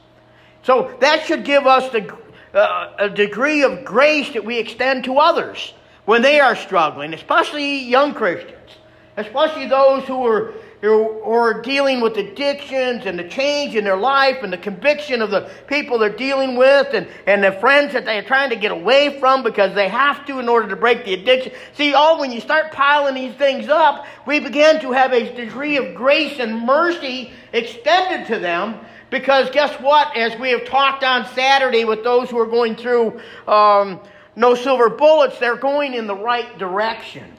So 0.63 0.95
that 0.99 1.25
should 1.25 1.45
give 1.45 1.65
us 1.65 1.89
the, 1.93 2.13
uh, 2.53 2.93
a 2.99 3.09
degree 3.09 3.63
of 3.63 3.85
grace 3.85 4.33
that 4.33 4.43
we 4.43 4.59
extend 4.59 5.05
to 5.05 5.17
others 5.17 5.73
when 6.03 6.21
they 6.21 6.41
are 6.41 6.57
struggling, 6.57 7.13
especially 7.13 7.79
young 7.79 8.13
Christians, 8.13 8.71
especially 9.15 9.67
those 9.67 10.03
who 10.03 10.25
are 10.25 10.53
or 10.83 11.61
dealing 11.61 12.01
with 12.01 12.17
addictions 12.17 13.07
and 13.07 13.17
the 13.17 13.27
change 13.27 13.75
in 13.75 13.83
their 13.83 13.97
life 13.97 14.43
and 14.43 14.53
the 14.53 14.57
conviction 14.57 15.23
of 15.23 15.31
the 15.31 15.49
people 15.65 15.97
they're 15.97 16.09
dealing 16.09 16.55
with 16.55 16.93
and, 16.93 17.07
and 17.25 17.43
the 17.43 17.51
friends 17.53 17.93
that 17.93 18.05
they're 18.05 18.21
trying 18.21 18.51
to 18.51 18.55
get 18.55 18.71
away 18.71 19.19
from 19.19 19.41
because 19.41 19.73
they 19.73 19.89
have 19.89 20.23
to 20.27 20.39
in 20.39 20.47
order 20.47 20.67
to 20.67 20.75
break 20.75 21.03
the 21.03 21.15
addiction. 21.15 21.51
See, 21.73 21.95
all 21.95 22.19
when 22.19 22.31
you 22.31 22.39
start 22.39 22.71
piling 22.71 23.15
these 23.15 23.33
things 23.35 23.69
up, 23.69 24.05
we 24.27 24.39
begin 24.39 24.79
to 24.81 24.91
have 24.91 25.13
a 25.13 25.33
degree 25.33 25.77
of 25.77 25.95
grace 25.95 26.39
and 26.39 26.65
mercy 26.65 27.31
extended 27.53 28.27
to 28.27 28.39
them 28.39 28.79
because 29.09 29.49
guess 29.49 29.73
what? 29.81 30.15
As 30.15 30.37
we 30.39 30.51
have 30.51 30.65
talked 30.65 31.03
on 31.03 31.25
Saturday 31.33 31.85
with 31.85 32.03
those 32.03 32.29
who 32.29 32.37
are 32.39 32.45
going 32.45 32.75
through 32.75 33.19
um, 33.47 33.99
no 34.35 34.53
silver 34.53 34.89
bullets, 34.89 35.39
they're 35.39 35.55
going 35.55 35.95
in 35.95 36.05
the 36.05 36.15
right 36.15 36.57
direction. 36.59 37.33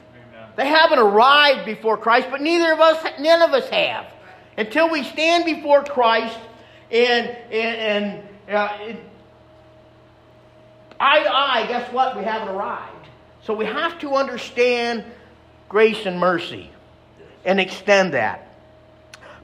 They 0.59 0.67
haven't 0.67 0.99
arrived 0.99 1.65
before 1.65 1.95
Christ, 1.95 2.27
but 2.29 2.41
neither 2.41 2.73
of 2.73 2.81
us, 2.81 3.01
none 3.17 3.41
of 3.41 3.53
us 3.53 3.69
have. 3.69 4.07
Until 4.57 4.89
we 4.89 5.05
stand 5.05 5.45
before 5.45 5.85
Christ 5.85 6.37
and, 6.91 7.29
and, 7.29 8.23
and 8.49 8.53
uh, 8.53 8.95
eye 10.99 11.23
to 11.23 11.33
eye, 11.33 11.65
guess 11.69 11.89
what? 11.93 12.17
We 12.17 12.25
haven't 12.25 12.49
arrived. 12.49 13.07
So 13.41 13.53
we 13.53 13.63
have 13.63 13.99
to 13.99 14.15
understand 14.15 15.05
grace 15.69 16.05
and 16.05 16.19
mercy 16.19 16.69
and 17.45 17.57
extend 17.61 18.13
that. 18.13 18.53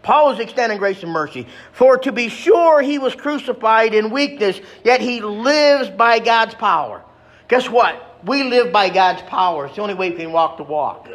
Paul 0.03 0.31
is 0.31 0.39
extending 0.39 0.79
grace 0.79 1.01
and 1.01 1.13
mercy. 1.13 1.48
For 1.72 1.98
to 2.00 2.12
be 2.12 2.27
sure 2.27 2.81
he 2.81 3.00
was 3.00 3.15
crucified 3.15 3.93
in 3.93 4.10
weakness, 4.10 4.60
yet 4.84 5.00
he 5.00 5.22
lives 5.22 5.89
by 5.89 6.19
God's 6.19 6.55
power. 6.55 7.01
Guess 7.48 7.69
what? 7.69 8.04
We 8.24 8.43
live 8.43 8.72
by 8.72 8.89
God's 8.89 9.22
power. 9.24 9.65
It's 9.65 9.75
the 9.75 9.81
only 9.81 9.93
way 9.93 10.12
we 10.12 10.17
can 10.17 10.31
walk 10.31 10.57
the 10.57 10.63
walk. 10.63 11.10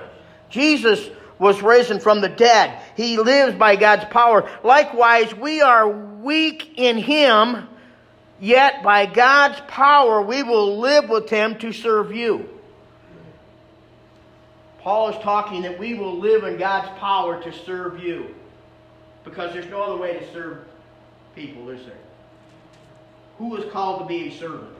Jesus 0.48 1.08
was 1.38 1.62
risen 1.62 2.00
from 2.00 2.20
the 2.20 2.28
dead. 2.28 2.78
He 2.96 3.16
lives 3.16 3.56
by 3.56 3.76
God's 3.76 4.04
power. 4.06 4.48
Likewise, 4.62 5.34
we 5.34 5.62
are 5.62 5.88
weak 5.88 6.74
in 6.76 6.98
him, 6.98 7.66
yet 8.38 8.82
by 8.82 9.06
God's 9.06 9.60
power 9.68 10.20
we 10.20 10.42
will 10.42 10.78
live 10.78 11.08
with 11.08 11.30
him 11.30 11.58
to 11.58 11.72
serve 11.72 12.14
you. 12.14 12.48
Paul 14.80 15.10
is 15.10 15.22
talking 15.22 15.62
that 15.62 15.78
we 15.78 15.94
will 15.94 16.18
live 16.18 16.44
in 16.44 16.56
God's 16.56 16.88
power 16.98 17.42
to 17.42 17.52
serve 17.52 18.02
you. 18.02 18.34
Because 19.24 19.52
there's 19.52 19.70
no 19.70 19.82
other 19.82 19.96
way 19.96 20.18
to 20.18 20.32
serve 20.32 20.58
people, 21.34 21.68
is 21.70 21.84
there? 21.84 21.94
Who 23.38 23.56
is 23.56 23.70
called 23.72 24.00
to 24.00 24.06
be 24.06 24.28
a 24.28 24.38
servant? 24.38 24.76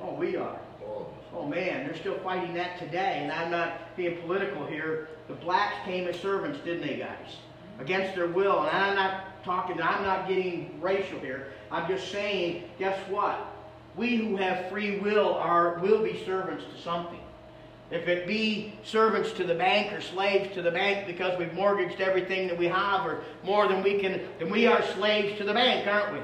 Oh, 0.00 0.14
we 0.14 0.36
are. 0.36 0.58
Oh. 0.84 1.06
oh 1.34 1.46
man, 1.46 1.86
they're 1.86 1.96
still 1.96 2.18
fighting 2.18 2.54
that 2.54 2.78
today, 2.78 3.20
and 3.22 3.32
I'm 3.32 3.50
not 3.50 3.96
being 3.96 4.20
political 4.22 4.66
here. 4.66 5.08
The 5.28 5.34
blacks 5.34 5.76
came 5.84 6.06
as 6.06 6.18
servants, 6.20 6.58
didn't 6.64 6.86
they, 6.86 6.96
guys? 6.96 7.36
Against 7.78 8.14
their 8.14 8.26
will, 8.26 8.60
and 8.60 8.76
I'm 8.76 8.94
not 8.94 9.44
talking. 9.44 9.80
I'm 9.80 10.02
not 10.02 10.28
getting 10.28 10.80
racial 10.80 11.18
here. 11.20 11.48
I'm 11.70 11.88
just 11.88 12.10
saying. 12.10 12.64
Guess 12.78 12.98
what? 13.10 13.46
We 13.96 14.16
who 14.16 14.36
have 14.36 14.68
free 14.68 14.98
will 14.98 15.34
are 15.34 15.78
will 15.78 16.02
be 16.02 16.22
servants 16.24 16.64
to 16.74 16.82
something. 16.82 17.20
If 17.90 18.08
it 18.08 18.26
be 18.26 18.74
servants 18.82 19.32
to 19.34 19.44
the 19.44 19.54
bank 19.54 19.92
or 19.92 20.00
slaves 20.00 20.52
to 20.54 20.62
the 20.62 20.72
bank 20.72 21.06
because 21.06 21.38
we've 21.38 21.52
mortgaged 21.52 22.00
everything 22.00 22.48
that 22.48 22.58
we 22.58 22.66
have, 22.66 23.06
or 23.06 23.22
more 23.44 23.68
than 23.68 23.82
we 23.82 23.98
can, 23.98 24.20
then 24.38 24.50
we 24.50 24.66
are 24.66 24.82
slaves 24.94 25.38
to 25.38 25.44
the 25.44 25.54
bank, 25.54 25.86
aren't 25.86 26.14
we? 26.14 26.20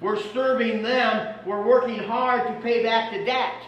We're 0.00 0.20
serving 0.32 0.82
them. 0.82 1.34
We're 1.44 1.62
working 1.62 1.98
hard 1.98 2.46
to 2.46 2.62
pay 2.62 2.82
back 2.82 3.12
the 3.12 3.24
debt. 3.24 3.62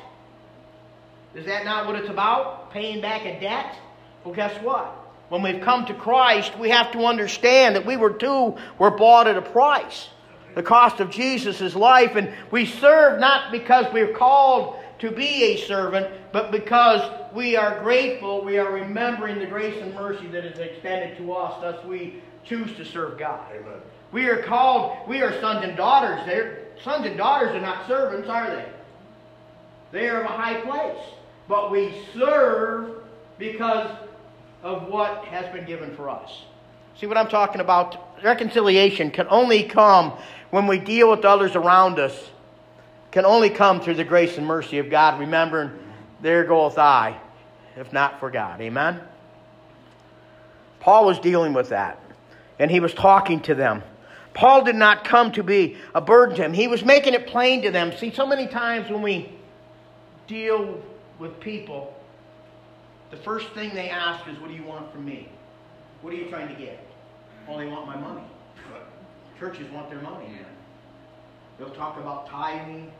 Is 1.34 1.46
that 1.46 1.64
not 1.64 1.86
what 1.86 1.96
it's 1.96 2.08
about? 2.08 2.70
Paying 2.72 3.00
back 3.00 3.24
a 3.24 3.38
debt? 3.40 3.76
Well, 4.24 4.34
guess 4.34 4.54
what? 4.62 4.98
When 5.28 5.42
we've 5.42 5.62
come 5.62 5.86
to 5.86 5.94
Christ, 5.94 6.58
we 6.58 6.68
have 6.70 6.92
to 6.92 7.06
understand 7.06 7.76
that 7.76 7.86
we 7.86 7.96
were 7.96 8.12
too 8.12 8.56
were 8.78 8.90
bought 8.90 9.26
at 9.26 9.36
a 9.36 9.42
price. 9.42 10.08
The 10.54 10.62
cost 10.62 11.00
of 11.00 11.10
Jesus' 11.10 11.74
life, 11.74 12.16
and 12.16 12.30
we 12.50 12.66
serve 12.66 13.18
not 13.18 13.50
because 13.50 13.86
we're 13.94 14.12
called 14.12 14.76
to 14.98 15.10
be 15.10 15.44
a 15.44 15.56
servant, 15.56 16.06
but 16.32 16.52
because 16.52 17.00
we 17.34 17.56
are 17.56 17.82
grateful, 17.82 18.44
we 18.44 18.58
are 18.58 18.70
remembering 18.70 19.38
the 19.38 19.46
grace 19.46 19.80
and 19.80 19.94
mercy 19.94 20.26
that 20.26 20.44
is 20.44 20.58
extended 20.58 21.16
to 21.16 21.32
us, 21.32 21.60
thus 21.62 21.82
we 21.86 22.22
choose 22.44 22.76
to 22.76 22.84
serve 22.84 23.18
God. 23.18 23.50
Amen. 23.54 23.80
We 24.12 24.28
are 24.28 24.42
called, 24.42 25.08
we 25.08 25.22
are 25.22 25.40
sons 25.40 25.64
and 25.64 25.76
daughters. 25.76 26.20
They're, 26.26 26.58
sons 26.84 27.06
and 27.06 27.16
daughters 27.16 27.54
are 27.56 27.60
not 27.60 27.88
servants, 27.88 28.28
are 28.28 28.50
they? 28.50 28.68
They 29.90 30.08
are 30.08 30.20
of 30.20 30.26
a 30.26 30.34
high 30.34 30.60
place. 30.60 31.02
But 31.48 31.70
we 31.70 31.94
serve 32.14 33.02
because 33.38 33.90
of 34.62 34.88
what 34.88 35.24
has 35.24 35.52
been 35.52 35.64
given 35.64 35.96
for 35.96 36.08
us. 36.08 36.42
See 36.98 37.06
what 37.06 37.16
I'm 37.16 37.28
talking 37.28 37.60
about? 37.60 38.22
Reconciliation 38.22 39.10
can 39.10 39.26
only 39.28 39.64
come 39.64 40.12
when 40.50 40.66
we 40.66 40.78
deal 40.78 41.10
with 41.10 41.24
others 41.24 41.56
around 41.56 41.98
us, 41.98 42.30
can 43.10 43.24
only 43.24 43.50
come 43.50 43.80
through 43.80 43.94
the 43.94 44.04
grace 44.04 44.36
and 44.36 44.46
mercy 44.46 44.78
of 44.78 44.90
God, 44.90 45.18
remembering, 45.18 45.70
there 46.20 46.44
goeth 46.44 46.78
I, 46.78 47.18
if 47.76 47.92
not 47.92 48.20
for 48.20 48.30
God. 48.30 48.60
Amen? 48.60 49.00
Paul 50.80 51.06
was 51.06 51.18
dealing 51.18 51.52
with 51.54 51.70
that, 51.70 51.98
and 52.58 52.70
he 52.70 52.80
was 52.80 52.92
talking 52.94 53.40
to 53.40 53.54
them. 53.54 53.82
Paul 54.34 54.64
did 54.64 54.76
not 54.76 55.04
come 55.04 55.32
to 55.32 55.42
be 55.42 55.76
a 55.94 56.00
burden 56.00 56.36
to 56.36 56.44
him. 56.44 56.52
He 56.52 56.68
was 56.68 56.84
making 56.84 57.14
it 57.14 57.26
plain 57.26 57.62
to 57.62 57.70
them. 57.70 57.92
See, 57.96 58.12
so 58.12 58.26
many 58.26 58.46
times 58.46 58.90
when 58.90 59.02
we 59.02 59.30
deal 60.26 60.80
with 61.18 61.38
people, 61.40 61.94
the 63.10 63.18
first 63.18 63.48
thing 63.50 63.74
they 63.74 63.90
ask 63.90 64.26
is, 64.28 64.38
What 64.38 64.48
do 64.48 64.54
you 64.54 64.64
want 64.64 64.90
from 64.92 65.04
me? 65.04 65.28
What 66.00 66.12
are 66.12 66.16
you 66.16 66.28
trying 66.30 66.48
to 66.48 66.54
get? 66.54 66.84
Oh, 67.48 67.58
they 67.58 67.66
want 67.66 67.86
my 67.86 67.96
money. 67.96 68.22
Churches 69.38 69.70
want 69.72 69.90
their 69.90 70.00
money. 70.00 70.28
Man. 70.28 70.46
They'll 71.58 71.70
talk 71.70 71.98
about 71.98 72.28
tithing. 72.28 72.90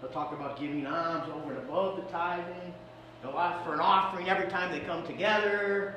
They'll 0.00 0.10
talk 0.10 0.32
about 0.32 0.60
giving 0.60 0.86
alms 0.86 1.30
over 1.34 1.50
and 1.54 1.58
above 1.58 1.96
the 1.96 2.02
tithing. 2.10 2.74
They'll 3.22 3.38
ask 3.38 3.64
for 3.64 3.74
an 3.74 3.80
offering 3.80 4.28
every 4.28 4.48
time 4.48 4.70
they 4.70 4.80
come 4.80 5.06
together. 5.06 5.96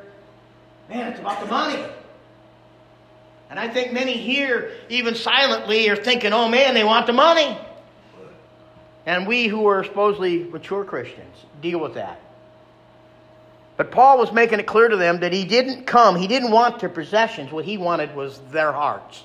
Man, 0.89 1.11
it's 1.11 1.19
about 1.19 1.39
the 1.41 1.47
money. 1.47 1.83
And 3.51 3.60
I 3.60 3.67
think 3.67 3.91
many 3.91 4.13
here, 4.13 4.72
even 4.88 5.13
silently, 5.13 5.89
are 5.89 5.98
thinking, 5.98 6.31
oh 6.31 6.48
man, 6.48 6.74
they 6.74 6.86
want 6.86 7.05
the 7.05 7.12
money. 7.12 7.58
And 9.05 9.27
we 9.27 9.48
who 9.48 9.65
are 9.65 9.84
supposedly 9.84 10.46
mature 10.46 10.86
Christians 10.86 11.36
deal 11.62 11.79
with 11.79 11.96
that. 11.96 12.22
But 13.75 13.91
Paul 13.91 14.20
was 14.20 14.31
making 14.31 14.62
it 14.62 14.67
clear 14.67 14.88
to 14.88 14.96
them 14.96 15.20
that 15.20 15.34
he 15.34 15.43
didn't 15.43 15.86
come, 15.86 16.15
he 16.15 16.27
didn't 16.27 16.51
want 16.51 16.79
their 16.79 16.88
possessions. 16.88 17.51
What 17.51 17.65
he 17.65 17.77
wanted 17.77 18.15
was 18.15 18.39
their 18.51 18.72
hearts. 18.72 19.24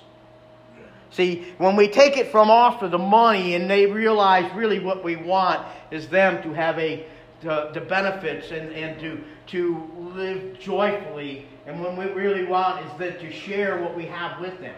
See, 1.12 1.46
when 1.58 1.76
we 1.76 1.86
take 1.86 2.16
it 2.16 2.32
from 2.32 2.50
off 2.50 2.82
of 2.82 2.90
the 2.90 2.98
money 2.98 3.54
and 3.54 3.70
they 3.70 3.86
realize 3.86 4.52
really 4.56 4.80
what 4.80 5.04
we 5.04 5.14
want 5.14 5.64
is 5.92 6.08
them 6.08 6.42
to 6.42 6.52
have 6.52 6.76
a 6.80 7.06
the, 7.42 7.70
the 7.74 7.80
benefits 7.80 8.50
and, 8.50 8.72
and 8.72 8.98
to, 9.00 9.22
to 9.48 9.90
live 10.14 10.58
joyfully. 10.58 11.46
And 11.66 11.80
what 11.80 11.96
we 11.96 12.04
really 12.06 12.44
want 12.44 12.84
is 12.86 12.98
that 12.98 13.20
to 13.20 13.32
share 13.32 13.82
what 13.82 13.96
we 13.96 14.06
have 14.06 14.40
with 14.40 14.58
them. 14.60 14.76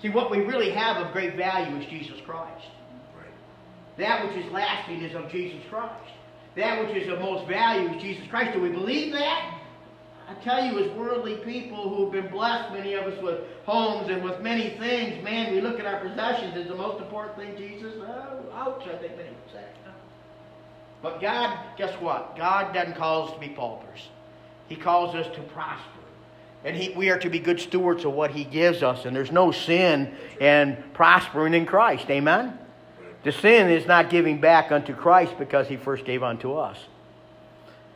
See, 0.00 0.08
what 0.08 0.30
we 0.30 0.38
really 0.38 0.70
have 0.70 0.96
of 0.96 1.12
great 1.12 1.36
value 1.36 1.76
is 1.76 1.86
Jesus 1.86 2.20
Christ. 2.24 2.66
That 3.98 4.26
which 4.26 4.44
is 4.44 4.50
lasting 4.50 5.02
is 5.02 5.14
of 5.14 5.30
Jesus 5.30 5.60
Christ. 5.68 6.10
That 6.56 6.80
which 6.80 6.96
is 6.96 7.08
of 7.08 7.20
most 7.20 7.46
value 7.46 7.88
is 7.90 8.02
Jesus 8.02 8.26
Christ. 8.28 8.54
Do 8.54 8.60
we 8.60 8.70
believe 8.70 9.12
that? 9.12 9.58
I 10.28 10.34
tell 10.42 10.64
you, 10.64 10.78
as 10.84 10.90
worldly 10.96 11.36
people 11.38 11.88
who 11.88 12.04
have 12.04 12.12
been 12.12 12.30
blessed, 12.30 12.72
many 12.72 12.94
of 12.94 13.04
us 13.04 13.22
with 13.22 13.40
homes 13.64 14.08
and 14.08 14.24
with 14.24 14.40
many 14.40 14.70
things, 14.78 15.22
man, 15.22 15.52
we 15.52 15.60
look 15.60 15.78
at 15.78 15.86
our 15.86 16.00
possessions 16.00 16.56
as 16.56 16.68
the 16.68 16.74
most 16.74 17.00
important 17.02 17.36
thing, 17.36 17.56
Jesus. 17.56 17.94
Oh, 18.00 18.44
ouch, 18.54 18.82
I 18.88 18.96
think 18.96 19.16
many 19.16 19.28
would 19.28 19.52
say. 19.52 19.64
But 21.02 21.20
God, 21.20 21.58
guess 21.76 21.92
what? 22.00 22.36
God 22.36 22.72
doesn't 22.72 22.96
call 22.96 23.26
us 23.28 23.34
to 23.34 23.40
be 23.40 23.48
paupers. 23.48 24.08
He 24.68 24.76
calls 24.76 25.14
us 25.14 25.26
to 25.34 25.42
prosper. 25.42 25.88
And 26.64 26.76
he, 26.76 26.90
we 26.94 27.10
are 27.10 27.18
to 27.18 27.28
be 27.28 27.40
good 27.40 27.60
stewards 27.60 28.04
of 28.04 28.12
what 28.12 28.30
He 28.30 28.44
gives 28.44 28.82
us. 28.82 29.04
And 29.04 29.14
there's 29.14 29.32
no 29.32 29.50
sin 29.50 30.14
in 30.40 30.82
prospering 30.94 31.54
in 31.54 31.66
Christ. 31.66 32.08
Amen? 32.08 32.56
The 33.24 33.32
sin 33.32 33.68
is 33.68 33.86
not 33.86 34.10
giving 34.10 34.40
back 34.40 34.70
unto 34.70 34.94
Christ 34.94 35.34
because 35.38 35.68
He 35.68 35.76
first 35.76 36.04
gave 36.04 36.22
unto 36.22 36.54
us. 36.54 36.78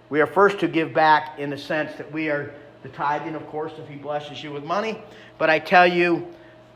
We 0.08 0.20
are 0.20 0.26
first 0.26 0.60
to 0.60 0.68
give 0.68 0.92
back 0.92 1.38
in 1.38 1.50
the 1.50 1.58
sense 1.58 1.96
that 1.96 2.12
we 2.12 2.28
are 2.28 2.54
the 2.82 2.88
tithing, 2.90 3.34
of 3.34 3.46
course, 3.48 3.72
if 3.78 3.88
He 3.88 3.96
blesses 3.96 4.42
you 4.42 4.52
with 4.52 4.64
money. 4.64 5.00
But 5.38 5.48
I 5.48 5.58
tell 5.60 5.86
you, 5.86 6.26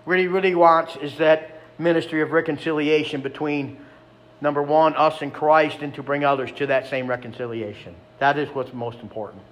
what 0.04 0.18
He 0.18 0.28
really 0.28 0.54
wants 0.54 0.96
is 0.96 1.16
that 1.18 1.60
ministry 1.78 2.22
of 2.22 2.32
reconciliation 2.32 3.20
between 3.20 3.78
number 4.40 4.62
one, 4.62 4.94
us 4.96 5.22
in 5.22 5.30
Christ, 5.30 5.78
and 5.80 5.94
to 5.94 6.02
bring 6.02 6.24
others 6.24 6.50
to 6.52 6.66
that 6.66 6.88
same 6.88 7.06
reconciliation. 7.06 7.94
That 8.18 8.38
is 8.38 8.48
what's 8.50 8.72
most 8.72 9.00
important. 9.00 9.42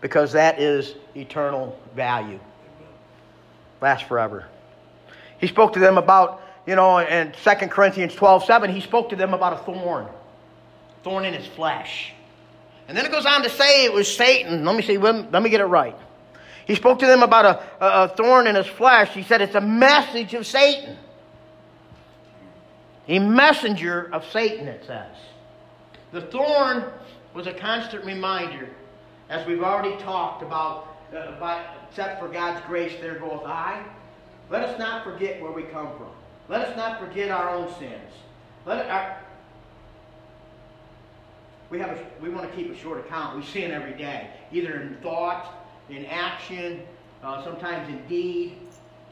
Because 0.00 0.32
that 0.32 0.60
is 0.60 0.94
eternal 1.14 1.78
value. 1.94 2.38
Lasts 3.80 4.06
forever. 4.06 4.46
He 5.38 5.46
spoke 5.46 5.74
to 5.74 5.78
them 5.78 5.98
about, 5.98 6.42
you 6.66 6.76
know, 6.76 6.98
in 6.98 7.32
2 7.32 7.50
Corinthians 7.68 8.14
12 8.14 8.44
7, 8.44 8.70
he 8.70 8.80
spoke 8.80 9.10
to 9.10 9.16
them 9.16 9.34
about 9.34 9.54
a 9.54 9.64
thorn. 9.64 10.06
Thorn 11.04 11.24
in 11.24 11.34
his 11.34 11.46
flesh. 11.46 12.12
And 12.88 12.96
then 12.96 13.04
it 13.04 13.12
goes 13.12 13.26
on 13.26 13.42
to 13.42 13.50
say 13.50 13.84
it 13.84 13.92
was 13.92 14.14
Satan. 14.14 14.64
Let 14.64 14.74
me 14.74 14.82
see, 14.82 14.98
let 14.98 15.42
me 15.42 15.50
get 15.50 15.60
it 15.60 15.66
right. 15.66 15.96
He 16.66 16.74
spoke 16.74 16.98
to 16.98 17.06
them 17.06 17.22
about 17.22 17.44
a, 17.44 17.84
a, 17.84 18.04
a 18.04 18.08
thorn 18.08 18.46
in 18.46 18.54
his 18.54 18.66
flesh. 18.66 19.14
He 19.14 19.22
said 19.22 19.40
it's 19.40 19.54
a 19.54 19.60
message 19.60 20.34
of 20.34 20.46
Satan. 20.46 20.96
A 23.08 23.18
messenger 23.18 24.10
of 24.12 24.24
Satan, 24.30 24.68
it 24.68 24.84
says. 24.86 25.16
The 26.12 26.22
thorn 26.22 26.84
was 27.34 27.46
a 27.46 27.54
constant 27.54 28.04
reminder, 28.04 28.68
as 29.30 29.46
we've 29.46 29.62
already 29.62 29.96
talked 30.02 30.42
about, 30.42 30.96
uh, 31.16 31.38
by, 31.40 31.64
except 31.88 32.20
for 32.20 32.28
God's 32.28 32.64
grace, 32.66 32.92
there 33.00 33.18
goeth 33.18 33.44
I. 33.46 33.82
Let 34.50 34.62
us 34.62 34.78
not 34.78 35.04
forget 35.04 35.40
where 35.40 35.52
we 35.52 35.62
come 35.64 35.88
from. 35.96 36.10
Let 36.48 36.62
us 36.62 36.76
not 36.76 37.00
forget 37.00 37.30
our 37.30 37.50
own 37.50 37.68
sins. 37.78 38.12
Let 38.66 38.88
our, 38.88 39.18
we 41.70 41.78
have 41.78 41.90
a, 41.90 42.06
we 42.22 42.28
want 42.28 42.50
to 42.50 42.56
keep 42.56 42.70
a 42.70 42.76
short 42.76 43.00
account. 43.00 43.36
We 43.36 43.44
sin 43.44 43.70
every 43.70 43.92
day, 43.92 44.30
either 44.52 44.80
in 44.80 44.96
thought, 45.02 45.66
in 45.88 46.04
action, 46.06 46.82
uh, 47.22 47.42
sometimes 47.44 47.88
in 47.88 48.06
deed. 48.06 48.58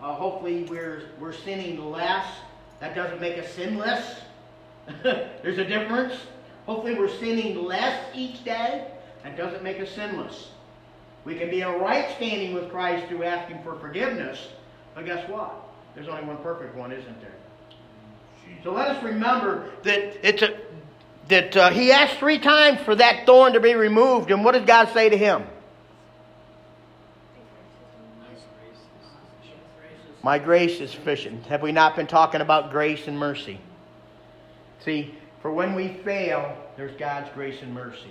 Uh, 0.00 0.14
hopefully, 0.14 0.64
we're 0.64 1.04
we're 1.18 1.32
sinning 1.32 1.90
less 1.90 2.26
that 2.80 2.94
doesn't 2.94 3.20
make 3.20 3.38
us 3.38 3.50
sinless. 3.52 4.20
There's 5.02 5.58
a 5.58 5.64
difference. 5.64 6.14
Hopefully, 6.66 6.94
we're 6.94 7.08
sinning 7.18 7.64
less 7.64 8.04
each 8.14 8.44
day. 8.44 8.88
That 9.22 9.36
doesn't 9.36 9.62
make 9.62 9.80
us 9.80 9.90
sinless. 9.90 10.50
We 11.24 11.36
can 11.36 11.50
be 11.50 11.62
in 11.62 11.68
right 11.80 12.14
standing 12.16 12.54
with 12.54 12.70
Christ 12.70 13.08
through 13.08 13.24
asking 13.24 13.62
for 13.62 13.78
forgiveness. 13.80 14.48
But 14.94 15.06
guess 15.06 15.28
what? 15.28 15.52
There's 15.94 16.08
only 16.08 16.24
one 16.24 16.36
perfect 16.38 16.76
one, 16.76 16.92
isn't 16.92 17.20
there? 17.20 17.32
So 18.62 18.72
let 18.72 18.88
us 18.88 19.02
remember 19.02 19.70
that 19.82 20.26
it's 20.26 20.42
a 20.42 20.56
that 21.28 21.56
uh, 21.56 21.70
he 21.70 21.90
asked 21.90 22.18
three 22.18 22.38
times 22.38 22.80
for 22.80 22.94
that 22.94 23.26
thorn 23.26 23.54
to 23.54 23.60
be 23.60 23.74
removed. 23.74 24.30
And 24.30 24.44
what 24.44 24.52
did 24.52 24.66
God 24.66 24.88
say 24.92 25.08
to 25.08 25.16
him? 25.16 25.44
My 30.26 30.40
grace 30.40 30.80
is 30.80 30.90
sufficient. 30.90 31.46
Have 31.46 31.62
we 31.62 31.70
not 31.70 31.94
been 31.94 32.08
talking 32.08 32.40
about 32.40 32.72
grace 32.72 33.06
and 33.06 33.16
mercy? 33.16 33.60
See, 34.84 35.14
for 35.40 35.52
when 35.52 35.76
we 35.76 35.86
fail, 35.86 36.58
there's 36.76 36.96
God's 36.96 37.30
grace 37.32 37.62
and 37.62 37.72
mercy. 37.72 38.10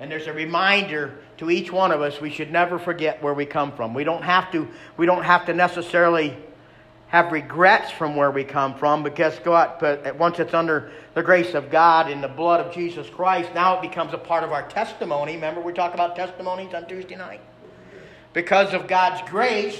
And 0.00 0.10
there's 0.10 0.26
a 0.26 0.32
reminder 0.32 1.18
to 1.36 1.50
each 1.50 1.70
one 1.70 1.92
of 1.92 2.00
us 2.00 2.18
we 2.18 2.30
should 2.30 2.50
never 2.50 2.78
forget 2.78 3.22
where 3.22 3.34
we 3.34 3.44
come 3.44 3.72
from. 3.72 3.92
We 3.92 4.04
don't 4.04 4.22
have 4.22 4.50
to, 4.52 4.66
we 4.96 5.04
don't 5.04 5.22
have 5.22 5.44
to 5.44 5.52
necessarily 5.52 6.34
have 7.08 7.30
regrets 7.30 7.90
from 7.90 8.16
where 8.16 8.30
we 8.30 8.42
come 8.42 8.74
from 8.74 9.02
because 9.02 9.38
God, 9.40 9.80
but 9.80 10.16
once 10.16 10.38
it's 10.38 10.54
under 10.54 10.92
the 11.12 11.22
grace 11.22 11.52
of 11.52 11.70
God 11.70 12.10
in 12.10 12.22
the 12.22 12.28
blood 12.28 12.64
of 12.64 12.72
Jesus 12.72 13.06
Christ, 13.10 13.50
now 13.54 13.76
it 13.76 13.82
becomes 13.82 14.14
a 14.14 14.18
part 14.18 14.44
of 14.44 14.52
our 14.52 14.66
testimony. 14.66 15.34
Remember, 15.34 15.60
we 15.60 15.74
talk 15.74 15.92
about 15.92 16.16
testimonies 16.16 16.72
on 16.72 16.88
Tuesday 16.88 17.16
night? 17.16 17.42
Because 18.32 18.72
of 18.72 18.88
God's 18.88 19.20
grace, 19.30 19.76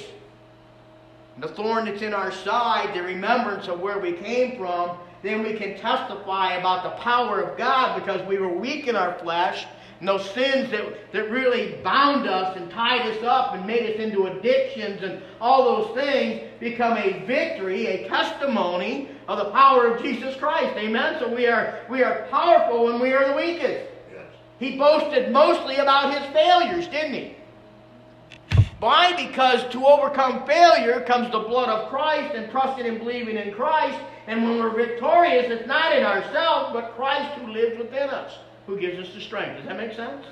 the 1.38 1.48
thorn 1.48 1.86
that's 1.86 2.02
in 2.02 2.12
our 2.12 2.30
side, 2.30 2.94
the 2.94 3.02
remembrance 3.02 3.68
of 3.68 3.80
where 3.80 3.98
we 3.98 4.12
came 4.12 4.58
from, 4.58 4.98
then 5.22 5.42
we 5.42 5.54
can 5.54 5.78
testify 5.78 6.54
about 6.54 6.82
the 6.82 7.02
power 7.02 7.40
of 7.40 7.56
God 7.56 7.98
because 8.00 8.26
we 8.28 8.38
were 8.38 8.52
weak 8.52 8.88
in 8.88 8.96
our 8.96 9.18
flesh. 9.20 9.66
And 10.00 10.08
those 10.08 10.28
sins 10.32 10.70
that, 10.72 11.12
that 11.12 11.30
really 11.30 11.76
bound 11.84 12.28
us 12.28 12.56
and 12.56 12.68
tied 12.72 13.06
us 13.06 13.22
up 13.22 13.54
and 13.54 13.64
made 13.64 13.88
us 13.94 14.00
into 14.00 14.26
addictions 14.26 15.02
and 15.02 15.22
all 15.40 15.64
those 15.64 15.94
things 15.94 16.42
become 16.58 16.98
a 16.98 17.24
victory, 17.24 17.86
a 17.86 18.08
testimony 18.08 19.10
of 19.28 19.38
the 19.38 19.52
power 19.52 19.86
of 19.86 20.02
Jesus 20.02 20.36
Christ. 20.36 20.76
Amen? 20.76 21.16
So 21.20 21.32
we 21.32 21.46
are, 21.46 21.78
we 21.88 22.02
are 22.02 22.26
powerful 22.30 22.86
when 22.86 23.00
we 23.00 23.12
are 23.12 23.28
the 23.28 23.36
weakest. 23.36 23.88
He 24.58 24.76
boasted 24.76 25.32
mostly 25.32 25.76
about 25.76 26.12
his 26.12 26.32
failures, 26.32 26.86
didn't 26.88 27.14
he? 27.14 27.36
Why? 28.82 29.14
Because 29.14 29.62
to 29.70 29.86
overcome 29.86 30.44
failure 30.44 31.02
comes 31.02 31.30
the 31.30 31.38
blood 31.38 31.68
of 31.68 31.88
Christ 31.88 32.34
and 32.34 32.50
trusting 32.50 32.84
and 32.84 32.98
believing 32.98 33.36
in 33.36 33.54
Christ. 33.54 33.96
And 34.26 34.42
when 34.42 34.58
we're 34.58 34.74
victorious, 34.74 35.46
it's 35.52 35.68
not 35.68 35.96
in 35.96 36.02
ourselves, 36.02 36.72
but 36.72 36.96
Christ 36.96 37.38
who 37.38 37.52
lives 37.52 37.78
within 37.78 38.10
us, 38.10 38.34
who 38.66 38.80
gives 38.80 38.98
us 38.98 39.14
the 39.14 39.20
strength. 39.20 39.58
Does 39.58 39.66
that 39.66 39.76
make 39.76 39.94
sense? 39.94 40.26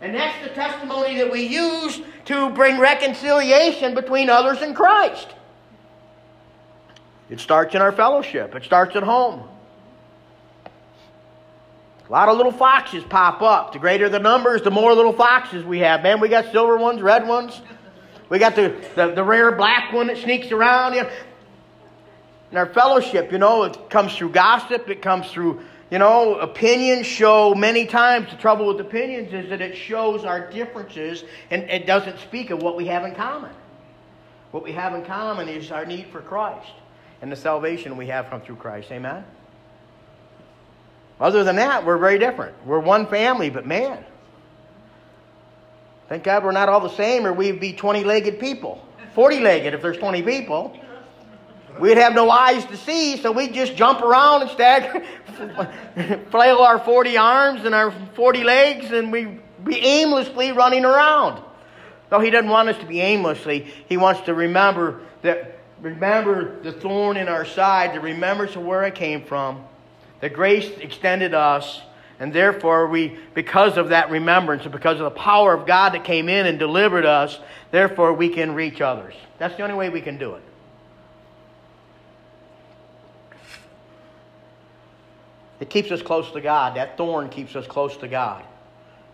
And 0.00 0.14
that's 0.14 0.42
the 0.42 0.54
testimony 0.54 1.18
that 1.18 1.30
we 1.30 1.42
use 1.42 2.00
to 2.24 2.48
bring 2.48 2.78
reconciliation 2.78 3.94
between 3.94 4.30
others 4.30 4.62
and 4.62 4.74
Christ. 4.74 5.28
It 7.28 7.40
starts 7.40 7.74
in 7.74 7.82
our 7.82 7.92
fellowship, 7.92 8.54
it 8.54 8.64
starts 8.64 8.96
at 8.96 9.02
home. 9.02 9.46
A 12.08 12.12
lot 12.12 12.28
of 12.28 12.36
little 12.36 12.52
foxes 12.52 13.02
pop 13.04 13.40
up. 13.40 13.72
The 13.72 13.78
greater 13.78 14.08
the 14.08 14.18
numbers, 14.18 14.62
the 14.62 14.70
more 14.70 14.92
little 14.94 15.12
foxes 15.12 15.64
we 15.64 15.78
have. 15.78 16.02
Man, 16.02 16.20
we 16.20 16.28
got 16.28 16.52
silver 16.52 16.76
ones, 16.76 17.00
red 17.00 17.26
ones. 17.26 17.62
We 18.28 18.38
got 18.38 18.56
the, 18.56 18.76
the, 18.94 19.12
the 19.12 19.24
rare 19.24 19.52
black 19.52 19.92
one 19.92 20.08
that 20.08 20.18
sneaks 20.18 20.52
around. 20.52 20.94
In 20.94 22.58
our 22.58 22.66
fellowship, 22.66 23.32
you 23.32 23.38
know, 23.38 23.64
it 23.64 23.90
comes 23.90 24.14
through 24.16 24.30
gossip, 24.30 24.88
it 24.88 25.00
comes 25.00 25.30
through, 25.30 25.62
you 25.90 25.98
know, 25.98 26.36
opinions 26.36 27.06
show 27.06 27.54
many 27.54 27.86
times. 27.86 28.30
The 28.30 28.36
trouble 28.36 28.66
with 28.66 28.80
opinions 28.80 29.32
is 29.32 29.48
that 29.48 29.62
it 29.62 29.76
shows 29.76 30.24
our 30.24 30.50
differences 30.50 31.24
and 31.50 31.62
it 31.64 31.86
doesn't 31.86 32.18
speak 32.18 32.50
of 32.50 32.62
what 32.62 32.76
we 32.76 32.86
have 32.86 33.04
in 33.04 33.14
common. 33.14 33.50
What 34.50 34.62
we 34.62 34.72
have 34.72 34.94
in 34.94 35.04
common 35.04 35.48
is 35.48 35.72
our 35.72 35.86
need 35.86 36.06
for 36.12 36.20
Christ 36.20 36.70
and 37.22 37.32
the 37.32 37.36
salvation 37.36 37.96
we 37.96 38.06
have 38.08 38.28
from 38.28 38.42
through 38.42 38.56
Christ. 38.56 38.92
Amen? 38.92 39.24
Other 41.20 41.44
than 41.44 41.56
that, 41.56 41.86
we're 41.86 41.98
very 41.98 42.18
different. 42.18 42.54
We're 42.66 42.80
one 42.80 43.06
family, 43.06 43.50
but 43.50 43.66
man, 43.66 44.04
thank 46.08 46.24
God 46.24 46.44
we're 46.44 46.52
not 46.52 46.68
all 46.68 46.80
the 46.80 46.88
same, 46.88 47.26
or 47.26 47.32
we'd 47.32 47.60
be 47.60 47.72
20 47.72 48.02
legged 48.04 48.40
people. 48.40 48.84
40 49.14 49.40
legged 49.40 49.74
if 49.74 49.82
there's 49.82 49.96
20 49.96 50.22
people. 50.22 50.76
We'd 51.78 51.98
have 51.98 52.14
no 52.14 52.30
eyes 52.30 52.64
to 52.66 52.76
see, 52.76 53.16
so 53.16 53.32
we'd 53.32 53.52
just 53.52 53.76
jump 53.76 54.00
around 54.00 54.42
and 54.42 54.50
stagger, 54.50 55.04
flail 56.30 56.58
our 56.58 56.78
40 56.78 57.16
arms 57.16 57.64
and 57.64 57.74
our 57.74 57.92
40 58.14 58.44
legs, 58.44 58.92
and 58.92 59.10
we'd 59.10 59.40
be 59.62 59.78
aimlessly 59.78 60.52
running 60.52 60.84
around. 60.84 61.42
No, 62.12 62.20
he 62.20 62.30
doesn't 62.30 62.50
want 62.50 62.68
us 62.68 62.78
to 62.78 62.86
be 62.86 63.00
aimlessly. 63.00 63.72
He 63.88 63.96
wants 63.96 64.20
to 64.22 64.34
remember 64.34 65.00
that 65.22 65.58
remember 65.80 66.60
the 66.62 66.72
thorn 66.72 67.16
in 67.16 67.28
our 67.28 67.44
side, 67.44 67.94
the 67.94 68.00
remembrance 68.00 68.54
of 68.54 68.62
where 68.62 68.84
it 68.84 68.94
came 68.94 69.24
from 69.24 69.64
the 70.20 70.28
grace 70.28 70.68
extended 70.78 71.34
us, 71.34 71.80
and 72.18 72.32
therefore 72.32 72.86
we, 72.86 73.18
because 73.34 73.76
of 73.76 73.88
that 73.90 74.10
remembrance 74.10 74.62
and 74.62 74.72
because 74.72 74.98
of 74.98 75.04
the 75.04 75.18
power 75.18 75.52
of 75.52 75.66
God 75.66 75.94
that 75.94 76.04
came 76.04 76.28
in 76.28 76.46
and 76.46 76.58
delivered 76.58 77.04
us, 77.04 77.38
therefore 77.70 78.12
we 78.12 78.28
can 78.28 78.54
reach 78.54 78.80
others. 78.80 79.14
That's 79.38 79.56
the 79.56 79.62
only 79.62 79.74
way 79.74 79.90
we 79.90 80.00
can 80.00 80.16
do 80.16 80.34
it. 80.34 80.42
It 85.60 85.70
keeps 85.70 85.90
us 85.90 86.02
close 86.02 86.30
to 86.32 86.40
God. 86.40 86.76
That 86.76 86.96
thorn 86.96 87.28
keeps 87.28 87.56
us 87.56 87.66
close 87.66 87.96
to 87.98 88.08
God. 88.08 88.44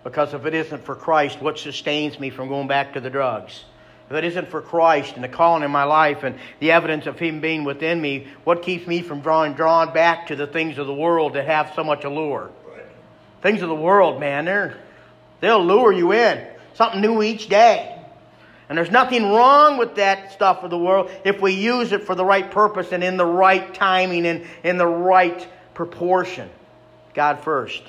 Because 0.03 0.33
if 0.33 0.47
it 0.47 0.55
isn't 0.55 0.85
for 0.85 0.95
Christ, 0.95 1.41
what 1.41 1.59
sustains 1.59 2.19
me 2.19 2.31
from 2.31 2.49
going 2.49 2.69
back 2.69 2.95
to 2.95 3.01
the 3.01 3.11
drugs? 3.11 3.65
If 4.11 4.17
it 4.17 4.25
isn't 4.25 4.51
for 4.51 4.61
Christ 4.61 5.15
and 5.15 5.23
the 5.23 5.29
calling 5.29 5.63
in 5.63 5.71
my 5.71 5.85
life 5.85 6.25
and 6.25 6.37
the 6.59 6.73
evidence 6.73 7.07
of 7.07 7.17
Him 7.17 7.41
being 7.41 7.63
within 7.63 8.01
me, 8.01 8.27
what 8.43 8.63
keeps 8.63 8.85
me 8.85 9.03
from 9.03 9.21
drawing 9.21 9.53
drawn 9.53 9.93
back 9.93 10.27
to 10.27 10.37
the 10.37 10.49
things 10.49 10.79
of 10.79 10.89
the 10.89 10.95
world 10.95 11.35
that 11.35 11.47
have 11.47 11.73
so 11.77 11.85
much 11.85 12.03
allure? 12.03 12.51
Right. 12.69 12.85
Things 13.41 13.63
of 13.63 13.69
the 13.69 13.75
world, 13.77 14.19
man, 14.19 14.47
they're, 14.47 14.77
they'll 15.39 15.65
lure 15.65 15.93
you 15.93 16.13
in. 16.13 16.45
Something 16.75 17.01
new 17.01 17.23
each 17.23 17.49
day. 17.49 17.97
And 18.69 18.77
there's 18.77 18.91
nothing 18.91 19.31
wrong 19.31 19.79
with 19.79 19.95
that 19.95 20.33
stuff 20.33 20.65
of 20.65 20.71
the 20.71 20.79
world 20.79 21.11
if 21.25 21.41
we 21.41 21.53
use 21.53 21.93
it 21.93 22.03
for 22.03 22.17
the 22.17 22.25
right 22.25 22.51
purpose 22.51 22.91
and 22.91 23.05
in 23.05 23.17
the 23.17 23.27
right 23.27 23.73
timing 23.75 24.27
and 24.27 24.45
in 24.65 24.77
the 24.77 24.87
right 24.87 25.47
proportion. 25.75 26.51
God 27.15 27.45
first. 27.45 27.83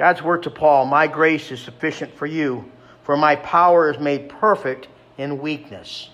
God's 0.00 0.22
word 0.22 0.44
to 0.44 0.50
Paul 0.50 0.86
My 0.86 1.06
grace 1.06 1.50
is 1.50 1.60
sufficient 1.60 2.16
for 2.16 2.24
you, 2.24 2.64
for 3.02 3.18
my 3.18 3.36
power 3.36 3.90
is 3.90 4.00
made 4.00 4.30
perfect 4.30 4.88
in 5.18 5.38
weakness. 5.42 6.08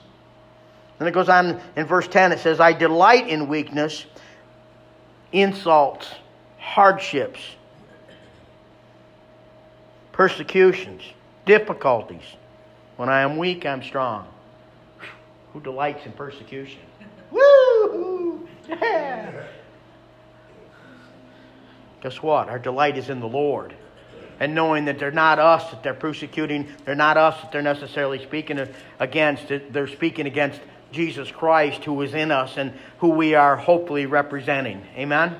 And 0.99 1.09
it 1.09 1.13
goes 1.13 1.29
on 1.29 1.61
in 1.77 1.87
verse 1.87 2.09
10, 2.09 2.33
it 2.33 2.41
says, 2.41 2.59
I 2.59 2.73
delight 2.73 3.29
in 3.29 3.47
weakness, 3.47 4.05
insults, 5.31 6.09
hardships, 6.59 7.39
persecutions, 10.11 11.03
difficulties. 11.45 12.25
When 12.97 13.09
I 13.09 13.21
am 13.21 13.37
weak, 13.37 13.65
I'm 13.67 13.85
strong. 13.85 14.27
Who 15.53 15.61
delights 15.61 16.05
in 16.07 16.11
persecution? 16.11 16.81
Woo! 17.31 18.49
Yeah! 18.69 19.47
Guess 22.03 22.23
what? 22.23 22.49
Our 22.49 22.59
delight 22.59 22.99
is 22.99 23.09
in 23.11 23.21
the 23.21 23.29
Lord. 23.29 23.75
And 24.39 24.55
knowing 24.55 24.85
that 24.85 24.99
they're 24.99 25.11
not 25.11 25.39
us 25.39 25.71
that 25.71 25.83
they're 25.83 25.95
persecuting, 25.95 26.69
they're 26.85 26.95
not 26.95 27.17
us 27.17 27.41
that 27.41 27.53
they're 27.53 27.63
necessarily 27.63 28.23
speaking 28.23 28.61
against, 29.01 29.49
they're 29.49 29.87
speaking 29.87 30.27
against 30.27 30.61
Jesus 30.93 31.31
Christ 31.31 31.85
who 31.85 32.01
is 32.03 32.15
in 32.15 32.31
us 32.31 32.57
and 32.59 32.73
who 32.99 33.09
we 33.09 33.35
are 33.35 33.57
hopefully 33.57 34.07
representing. 34.07 34.85
Amen? 34.97 35.37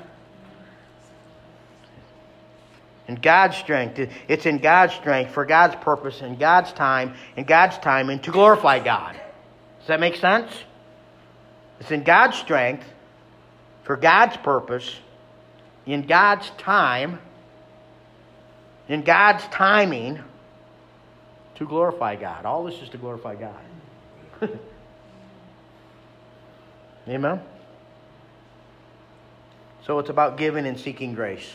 In 3.09 3.17
God's 3.17 3.57
strength, 3.57 4.01
it's 4.27 4.47
in 4.47 4.59
God's 4.59 4.95
strength, 4.95 5.33
for 5.33 5.45
God's 5.45 5.77
purpose, 5.77 6.23
in 6.23 6.37
God's 6.37 6.73
time, 6.73 7.15
in 7.37 7.45
God's 7.45 7.79
timing 7.79 8.19
to 8.21 8.33
glorify 8.33 8.81
God. 8.81 9.15
Does 9.79 9.89
that 9.89 10.01
make 10.01 10.17
sense? 10.17 10.51
It's 11.79 11.93
in 11.93 12.03
God's 12.03 12.37
strength, 12.37 12.85
for 13.85 13.97
God's 13.97 14.37
purpose, 14.39 14.97
in 15.87 16.03
God's 16.07 16.51
time, 16.59 17.21
in 18.89 19.03
God's 19.03 19.45
timing, 19.45 20.21
to 21.57 21.67
glorify 21.67 22.17
God. 22.17 22.45
All 22.45 22.65
this 22.65 22.83
is 22.83 22.89
to 22.91 22.99
glorify 22.99 23.35
God. 23.37 23.55
Amen? 27.09 27.41
So 29.87 29.99
it's 30.01 30.11
about 30.11 30.37
giving 30.37 30.67
and 30.67 30.79
seeking 30.79 31.15
grace. 31.15 31.49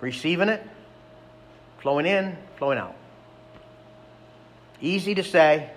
Receiving 0.00 0.50
it, 0.50 0.62
flowing 1.78 2.04
in, 2.04 2.36
flowing 2.58 2.78
out. 2.78 2.94
Easy 4.80 5.14
to 5.14 5.24
say, 5.24 5.70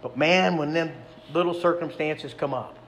but 0.00 0.16
man, 0.16 0.56
when 0.56 0.72
them 0.72 0.92
little 1.34 1.54
circumstances 1.54 2.32
come 2.32 2.54
up, 2.54 2.78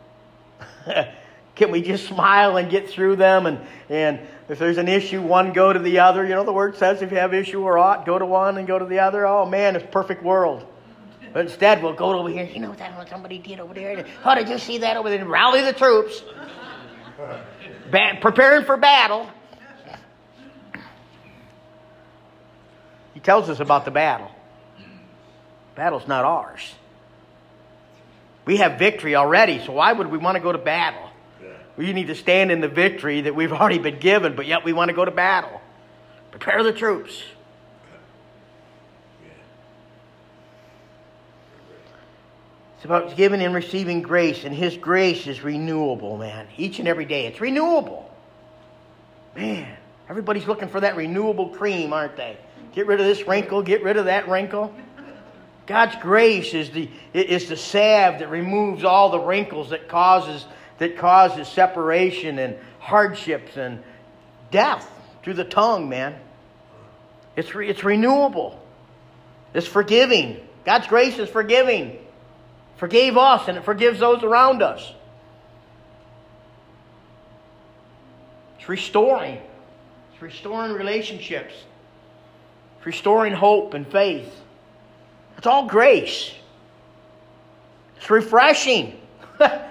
Can 1.54 1.70
we 1.70 1.82
just 1.82 2.06
smile 2.06 2.56
and 2.56 2.68
get 2.68 2.90
through 2.90 3.16
them? 3.16 3.46
And, 3.46 3.60
and 3.88 4.20
if 4.48 4.58
there's 4.58 4.78
an 4.78 4.88
issue, 4.88 5.22
one 5.22 5.52
go 5.52 5.72
to 5.72 5.78
the 5.78 6.00
other. 6.00 6.24
You 6.24 6.30
know, 6.30 6.44
the 6.44 6.52
word 6.52 6.76
says 6.76 7.00
if 7.00 7.12
you 7.12 7.18
have 7.18 7.32
issue 7.32 7.62
or 7.62 7.78
ought, 7.78 8.06
go 8.06 8.18
to 8.18 8.26
one 8.26 8.58
and 8.58 8.66
go 8.66 8.78
to 8.78 8.84
the 8.84 8.98
other. 8.98 9.26
Oh, 9.26 9.46
man, 9.46 9.76
it's 9.76 9.86
perfect 9.92 10.22
world. 10.24 10.66
but 11.32 11.46
instead, 11.46 11.82
we'll 11.82 11.92
go 11.92 12.18
over 12.18 12.28
here. 12.28 12.44
You 12.44 12.60
know 12.60 12.70
what 12.70 12.78
that 12.78 12.96
what 12.96 13.08
somebody 13.08 13.38
did 13.38 13.60
over 13.60 13.72
there? 13.72 14.04
How 14.22 14.34
did 14.34 14.48
you 14.48 14.58
see 14.58 14.78
that 14.78 14.96
over 14.96 15.10
there? 15.10 15.24
Rally 15.24 15.60
the 15.60 15.72
troops. 15.72 16.22
Ba- 17.90 18.18
preparing 18.20 18.64
for 18.64 18.76
battle. 18.76 19.28
He 23.12 23.20
tells 23.20 23.48
us 23.48 23.60
about 23.60 23.84
the 23.84 23.92
battle. 23.92 24.30
Battle's 25.76 26.08
not 26.08 26.24
ours. 26.24 26.74
We 28.44 28.56
have 28.58 28.78
victory 28.78 29.14
already, 29.14 29.64
so 29.64 29.72
why 29.72 29.92
would 29.92 30.08
we 30.08 30.18
want 30.18 30.36
to 30.36 30.42
go 30.42 30.50
to 30.50 30.58
battle? 30.58 31.10
We 31.76 31.92
need 31.92 32.06
to 32.06 32.14
stand 32.14 32.52
in 32.52 32.60
the 32.60 32.68
victory 32.68 33.22
that 33.22 33.34
we've 33.34 33.52
already 33.52 33.78
been 33.78 33.98
given, 33.98 34.36
but 34.36 34.46
yet 34.46 34.64
we 34.64 34.72
want 34.72 34.90
to 34.90 34.94
go 34.94 35.04
to 35.04 35.10
battle. 35.10 35.60
Prepare 36.30 36.62
the 36.62 36.72
troops. 36.72 37.22
It's 42.76 42.84
about 42.84 43.16
giving 43.16 43.40
and 43.40 43.54
receiving 43.54 44.02
grace, 44.02 44.44
and 44.44 44.54
His 44.54 44.76
grace 44.76 45.26
is 45.26 45.42
renewable, 45.42 46.18
man. 46.18 46.46
Each 46.58 46.78
and 46.78 46.86
every 46.86 47.06
day. 47.06 47.26
It's 47.26 47.40
renewable. 47.40 48.14
Man, 49.34 49.74
everybody's 50.08 50.46
looking 50.46 50.68
for 50.68 50.80
that 50.80 50.94
renewable 50.94 51.48
cream, 51.48 51.92
aren't 51.92 52.16
they? 52.16 52.36
Get 52.74 52.86
rid 52.86 53.00
of 53.00 53.06
this 53.06 53.26
wrinkle, 53.26 53.62
get 53.62 53.82
rid 53.82 53.96
of 53.96 54.04
that 54.04 54.28
wrinkle. 54.28 54.74
God's 55.66 55.96
grace 55.96 56.52
is 56.52 56.70
the, 56.70 56.90
is 57.14 57.48
the 57.48 57.56
salve 57.56 58.18
that 58.18 58.28
removes 58.28 58.84
all 58.84 59.10
the 59.10 59.18
wrinkles 59.18 59.70
that 59.70 59.88
causes, 59.88 60.44
that 60.78 60.98
causes 60.98 61.48
separation 61.48 62.38
and 62.38 62.56
hardships 62.78 63.56
and 63.56 63.82
death 64.50 64.90
through 65.22 65.34
the 65.34 65.44
tongue, 65.44 65.88
man. 65.88 66.14
It's, 67.36 67.54
re, 67.54 67.68
it's 67.68 67.84
renewable. 67.84 68.60
It's 69.54 69.66
forgiving. 69.66 70.40
God's 70.64 70.86
grace 70.86 71.18
is 71.18 71.28
forgiving. 71.28 71.98
Forgave 72.76 73.16
us 73.16 73.48
and 73.48 73.56
it 73.56 73.64
forgives 73.64 74.00
those 74.00 74.22
around 74.22 74.62
us. 74.62 74.92
It's 78.58 78.68
restoring. 78.68 79.40
It's 80.12 80.22
restoring 80.22 80.72
relationships. 80.72 81.54
It's 82.78 82.86
restoring 82.86 83.32
hope 83.32 83.74
and 83.74 83.86
faith. 83.86 84.32
It's 85.38 85.46
all 85.46 85.66
grace. 85.66 86.32
It's 87.96 88.10
refreshing. 88.10 88.98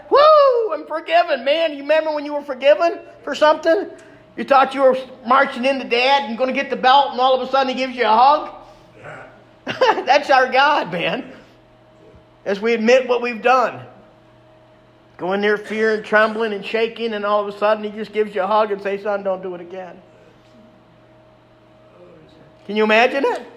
Forgiven, 0.88 1.44
man. 1.44 1.72
You 1.74 1.80
remember 1.80 2.14
when 2.14 2.26
you 2.26 2.34
were 2.34 2.42
forgiven 2.42 3.00
for 3.24 3.36
something? 3.36 3.90
You 4.36 4.44
thought 4.44 4.74
you 4.74 4.82
were 4.82 4.98
marching 5.26 5.66
into 5.66 5.88
dad 5.88 6.30
and 6.30 6.38
going 6.38 6.54
to 6.54 6.60
get 6.60 6.70
the 6.70 6.76
belt, 6.76 7.12
and 7.12 7.20
all 7.20 7.40
of 7.40 7.48
a 7.48 7.52
sudden 7.52 7.70
he 7.70 7.76
gives 7.76 7.96
you 7.96 8.06
a 8.06 8.08
hug? 8.08 8.56
That's 10.06 10.30
our 10.30 10.52
God, 10.52 10.92
man. 10.92 11.32
As 12.46 12.60
we 12.60 12.74
admit 12.74 13.08
what 13.08 13.22
we've 13.22 13.42
done. 13.42 13.86
Go 15.18 15.34
in 15.34 15.42
there 15.42 15.58
fear 15.58 15.94
and 15.94 16.04
trembling 16.04 16.54
and 16.54 16.66
shaking, 16.66 17.14
and 17.14 17.26
all 17.26 17.48
of 17.48 17.54
a 17.54 17.58
sudden 17.58 17.84
he 17.84 17.92
just 17.92 18.12
gives 18.12 18.34
you 18.34 18.42
a 18.42 18.48
hug 18.48 18.72
and 18.72 18.82
says, 18.82 19.04
Son, 19.04 19.24
don't 19.24 19.42
do 19.42 19.54
it 19.56 19.62
again. 19.62 20.02
Can 22.66 22.76
you 22.76 22.84
imagine 22.84 23.24
it? 23.26 23.48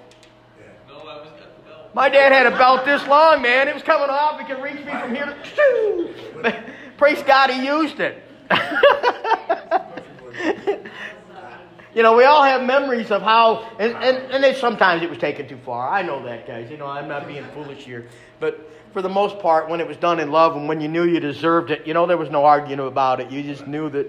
My 1.95 2.11
dad 2.11 2.31
had 2.31 2.47
a 2.47 2.51
belt 2.51 2.85
this 2.85 3.07
long, 3.07 3.41
man. 3.41 3.69
It 3.69 3.75
was 3.75 3.83
coming 3.83 4.11
off. 4.11 4.39
He 4.39 4.45
could 4.45 4.63
reach 4.63 4.85
me 4.85 4.93
from 4.93 5.15
here 5.15 5.35
to. 5.57 6.15
Praise 6.97 7.23
God, 7.23 7.51
he 7.51 7.67
used 7.67 8.01
it. 8.01 8.23
you 11.95 12.03
know, 12.03 12.17
we 12.17 12.25
all 12.25 12.43
have 12.43 12.63
memories 12.63 13.11
of 13.11 13.23
how, 13.23 13.69
and, 13.79 13.95
and, 13.97 14.17
and 14.33 14.45
then 14.45 14.55
sometimes 14.55 15.03
it 15.03 15.11
was 15.11 15.19
taken 15.19 15.49
too 15.49 15.59
far. 15.65 15.91
I 15.91 16.03
know 16.03 16.25
that, 16.25 16.47
guys. 16.47 16.71
You 16.71 16.77
know, 16.77 16.87
I'm 16.87 17.09
not 17.09 17.27
being 17.27 17.45
foolish 17.55 17.85
here. 17.85 18.09
But 18.41 18.71
for 18.93 19.03
the 19.03 19.09
most 19.09 19.39
part, 19.41 19.69
when 19.69 19.81
it 19.81 19.87
was 19.87 19.97
done 19.99 20.21
in 20.21 20.31
love 20.31 20.57
and 20.57 20.69
when 20.69 20.81
you 20.81 20.89
knew 20.89 21.05
you 21.05 21.21
deserved 21.21 21.71
it, 21.71 21.87
you 21.87 21.93
know, 21.93 22.07
there 22.07 22.17
was 22.17 22.31
no 22.31 22.45
arguing 22.45 22.81
about 22.81 23.21
it. 23.21 23.31
You 23.31 23.43
just 23.43 23.67
knew 23.67 23.91
that. 23.91 24.07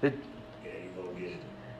that 0.00 0.14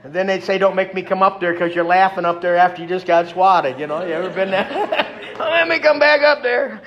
and 0.04 0.12
then 0.12 0.26
they'd 0.26 0.44
say, 0.44 0.58
Don't 0.58 0.76
make 0.76 0.94
me 0.94 1.02
come 1.02 1.22
up 1.22 1.40
there 1.40 1.54
because 1.54 1.74
you're 1.74 1.84
laughing 1.84 2.26
up 2.26 2.42
there 2.42 2.56
after 2.56 2.82
you 2.82 2.88
just 2.88 3.06
got 3.06 3.26
swatted. 3.28 3.80
You 3.80 3.86
know, 3.86 4.04
you 4.04 4.12
ever 4.12 4.28
been 4.28 4.50
there? 4.50 5.24
Let 5.38 5.66
me 5.66 5.78
come 5.78 5.98
back 5.98 6.20
up 6.20 6.42
there. 6.42 6.82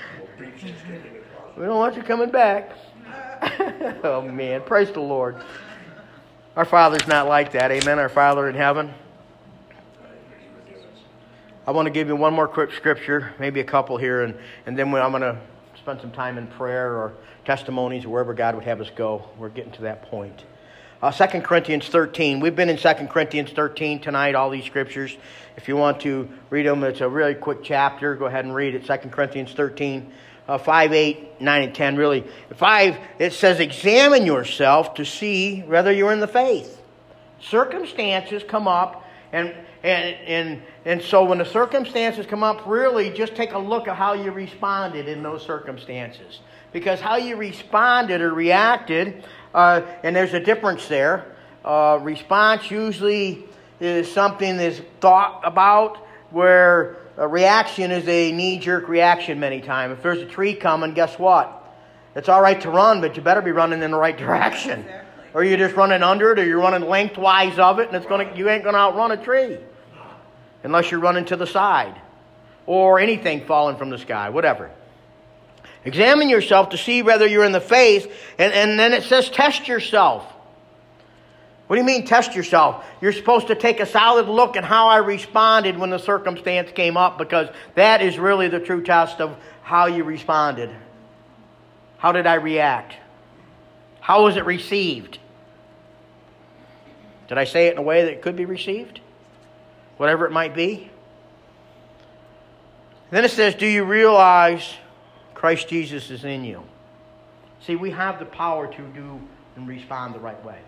We 1.58 1.66
don't 1.66 1.78
want 1.78 1.96
you 1.96 2.04
coming 2.04 2.30
back. 2.30 2.72
oh, 4.04 4.22
man. 4.22 4.62
Praise 4.62 4.92
the 4.92 5.00
Lord. 5.00 5.36
Our 6.56 6.66
Father's 6.66 7.08
not 7.08 7.28
like 7.28 7.52
that. 7.54 7.72
Amen. 7.72 8.00
Our 8.00 8.10
Father 8.10 8.50
in 8.50 8.56
heaven. 8.56 8.94
I 11.68 11.72
want 11.72 11.86
to 11.86 11.92
give 11.92 12.08
you 12.08 12.16
one 12.16 12.34
more 12.34 12.48
quick 12.48 12.72
scripture, 12.72 13.34
maybe 13.40 13.60
a 13.60 13.66
couple 13.66 13.98
here, 13.98 14.24
and, 14.24 14.38
and 14.66 14.80
then 14.80 14.94
I'm 14.96 15.12
going 15.12 15.22
to 15.22 15.38
spend 15.78 16.00
some 16.00 16.12
time 16.12 16.38
in 16.38 16.48
prayer 16.48 16.94
or 16.94 17.14
testimonies 17.44 18.06
or 18.06 18.10
wherever 18.10 18.34
God 18.34 18.56
would 18.56 18.64
have 18.64 18.80
us 18.80 18.90
go. 18.96 19.30
We're 19.38 19.50
getting 19.50 19.74
to 19.74 19.82
that 19.84 20.04
point. 20.04 20.46
Uh, 21.02 21.12
2 21.12 21.42
Corinthians 21.42 21.88
13. 21.90 22.40
We've 22.40 22.56
been 22.56 22.70
in 22.70 22.78
2 22.78 22.94
Corinthians 23.08 23.52
13 23.52 24.00
tonight, 24.00 24.34
all 24.34 24.50
these 24.50 24.66
scriptures. 24.66 25.16
If 25.56 25.68
you 25.68 25.76
want 25.76 26.00
to 26.02 26.28
read 26.50 26.66
them, 26.66 26.84
it's 26.84 27.02
a 27.02 27.10
really 27.10 27.36
quick 27.36 27.64
chapter. 27.64 28.16
Go 28.16 28.26
ahead 28.26 28.46
and 28.46 28.56
read 28.56 28.74
it. 28.74 28.86
2 28.86 29.10
Corinthians 29.10 29.54
13, 29.54 30.12
uh, 30.48 30.58
5, 30.58 30.94
8, 30.94 31.42
9, 31.42 31.62
and 31.62 31.76
10. 31.76 31.96
Really, 31.98 32.24
5, 32.56 32.98
it 33.20 33.34
says, 33.34 33.60
Examine 33.60 34.26
yourself 34.26 34.94
to 34.96 35.06
see 35.06 35.62
whether 35.62 35.92
you're 35.92 36.12
in 36.12 36.20
the 36.20 36.28
faith. 36.28 36.82
Circumstances 37.40 38.44
come 38.48 38.68
up, 38.68 39.04
and, 39.32 39.54
and, 39.84 40.16
and, 40.26 40.62
and 40.86 41.02
so 41.02 41.24
when 41.24 41.38
the 41.38 41.46
circumstances 41.46 42.26
come 42.26 42.44
up, 42.44 42.66
really 42.66 43.10
just 43.10 43.36
take 43.36 43.52
a 43.52 43.60
look 43.60 43.88
at 43.88 43.96
how 43.96 44.14
you 44.14 44.32
responded 44.32 45.08
in 45.08 45.22
those 45.22 45.46
circumstances. 45.46 46.40
Because 46.74 47.00
how 47.00 47.16
you 47.18 47.36
responded 47.36 48.22
or 48.22 48.34
reacted, 48.34 49.24
uh, 49.54 49.82
and 50.04 50.16
there's 50.16 50.34
a 50.34 50.40
difference 50.40 50.88
there. 50.88 51.36
Uh, 51.64 52.00
response 52.02 52.72
usually 52.72 53.46
is 53.80 54.12
something 54.12 54.58
that's 54.58 54.82
thought 55.00 55.42
about, 55.44 55.98
where 56.32 56.98
a 57.18 57.28
reaction 57.28 57.92
is 57.92 58.08
a 58.08 58.32
knee 58.32 58.60
jerk 58.60 58.88
reaction 58.88 59.40
many 59.40 59.60
times. 59.60 59.94
If 59.94 60.04
there's 60.04 60.20
a 60.20 60.26
tree 60.26 60.54
coming, 60.54 60.94
guess 60.94 61.18
what? 61.18 61.54
It's 62.16 62.30
all 62.30 62.42
right 62.42 62.60
to 62.62 62.70
run, 62.70 63.02
but 63.02 63.16
you 63.16 63.22
better 63.22 63.42
be 63.42 63.52
running 63.52 63.82
in 63.82 63.92
the 63.92 63.98
right 63.98 64.18
direction. 64.18 64.86
Or 65.34 65.44
you're 65.44 65.58
just 65.58 65.76
running 65.76 66.04
under 66.04 66.32
it, 66.32 66.40
or 66.40 66.46
you're 66.46 66.60
running 66.60 66.88
lengthwise 66.88 67.60
of 67.60 67.80
it, 67.80 67.88
and 67.88 67.96
it's 67.98 68.06
gonna, 68.06 68.34
you 68.36 68.50
ain't 68.50 68.64
going 68.64 68.74
to 68.74 68.80
outrun 68.80 69.12
a 69.12 69.18
tree 69.18 69.58
unless 70.64 70.90
you're 70.90 71.00
running 71.00 71.26
to 71.26 71.36
the 71.36 71.46
side 71.46 72.00
or 72.66 73.00
anything 73.00 73.46
falling 73.46 73.78
from 73.78 73.90
the 73.90 73.98
sky, 73.98 74.30
whatever. 74.30 74.72
Examine 75.86 76.30
yourself 76.30 76.70
to 76.70 76.78
see 76.78 77.02
whether 77.02 77.26
you're 77.26 77.46
in 77.46 77.52
the 77.52 77.62
faith, 77.62 78.12
and, 78.38 78.52
and 78.54 78.80
then 78.80 78.94
it 78.94 79.04
says 79.04 79.30
test 79.30 79.68
yourself. 79.68 80.26
What 81.68 81.76
do 81.76 81.82
you 81.82 81.86
mean 81.86 82.06
test 82.06 82.34
yourself? 82.34 82.86
You're 83.02 83.12
supposed 83.12 83.48
to 83.48 83.56
take 83.56 83.82
a 83.82 83.86
solid 83.86 84.30
look 84.30 84.56
at 84.56 84.64
how 84.64 84.88
I 84.88 84.98
responded 84.98 85.78
when 85.78 85.90
the 85.90 85.98
circumstance 85.98 86.72
came 86.72 86.96
up 86.96 87.18
because 87.18 87.50
that 87.76 88.02
is 88.02 88.18
really 88.18 88.48
the 88.48 88.62
true 88.62 88.82
test 88.82 89.20
of 89.20 89.38
how 89.64 89.88
you 89.88 90.06
responded. 90.06 90.70
How 91.98 92.14
did 92.14 92.26
I 92.26 92.36
react? 92.36 92.96
How 94.00 94.24
was 94.24 94.38
it 94.38 94.46
received? 94.46 95.20
Did 97.28 97.38
I 97.38 97.44
say 97.44 97.68
it 97.68 97.74
in 97.74 97.80
a 97.80 97.82
way 97.82 98.06
that 98.06 98.14
it 98.14 98.22
could 98.22 98.38
be 98.38 98.46
received? 98.46 99.02
Whatever 99.98 100.26
it 100.26 100.32
might 100.32 100.56
be. 100.56 100.90
Then 103.10 103.26
it 103.26 103.32
says, 103.32 103.56
Do 103.56 103.66
you 103.66 103.84
realize 103.84 104.76
Christ 105.34 105.68
Jesus 105.68 106.10
is 106.12 106.24
in 106.24 106.46
you? 106.46 106.64
See, 107.60 107.76
we 107.76 107.92
have 107.92 108.20
the 108.20 108.26
power 108.26 108.68
to 108.68 108.82
do 108.94 109.20
and 109.58 109.68
respond 109.68 110.16
the 110.16 110.20
right 110.20 110.42
way. 110.46 110.60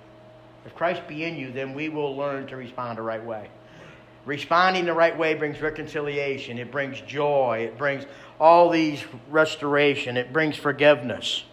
If 0.66 0.76
Christ 0.76 1.08
be 1.08 1.24
in 1.24 1.36
you, 1.36 1.52
then 1.52 1.74
we 1.74 1.90
will 1.90 2.16
learn 2.16 2.48
to 2.48 2.56
respond 2.56 2.98
the 2.98 3.02
right 3.02 3.24
way. 3.24 3.50
Responding 4.26 4.86
the 4.86 4.94
right 4.94 5.18
way 5.18 5.34
brings 5.34 5.62
reconciliation, 5.62 6.60
it 6.60 6.72
brings 6.72 7.00
joy, 7.02 7.68
it 7.68 7.78
brings 7.78 8.06
all 8.40 8.70
these 8.70 9.04
restoration, 9.30 10.18
it 10.18 10.34
brings 10.34 10.56
forgiveness. 10.56 11.44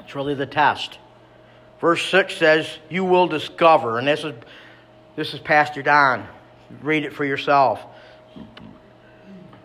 It's 0.00 0.14
really 0.14 0.34
the 0.34 0.46
test. 0.46 0.98
Verse 1.80 2.04
6 2.10 2.36
says, 2.36 2.68
You 2.88 3.04
will 3.04 3.26
discover, 3.26 3.98
and 3.98 4.06
this 4.06 4.24
is, 4.24 4.34
this 5.16 5.34
is 5.34 5.40
Pastor 5.40 5.82
Don. 5.82 6.26
Read 6.82 7.04
it 7.04 7.12
for 7.12 7.24
yourself. 7.24 7.84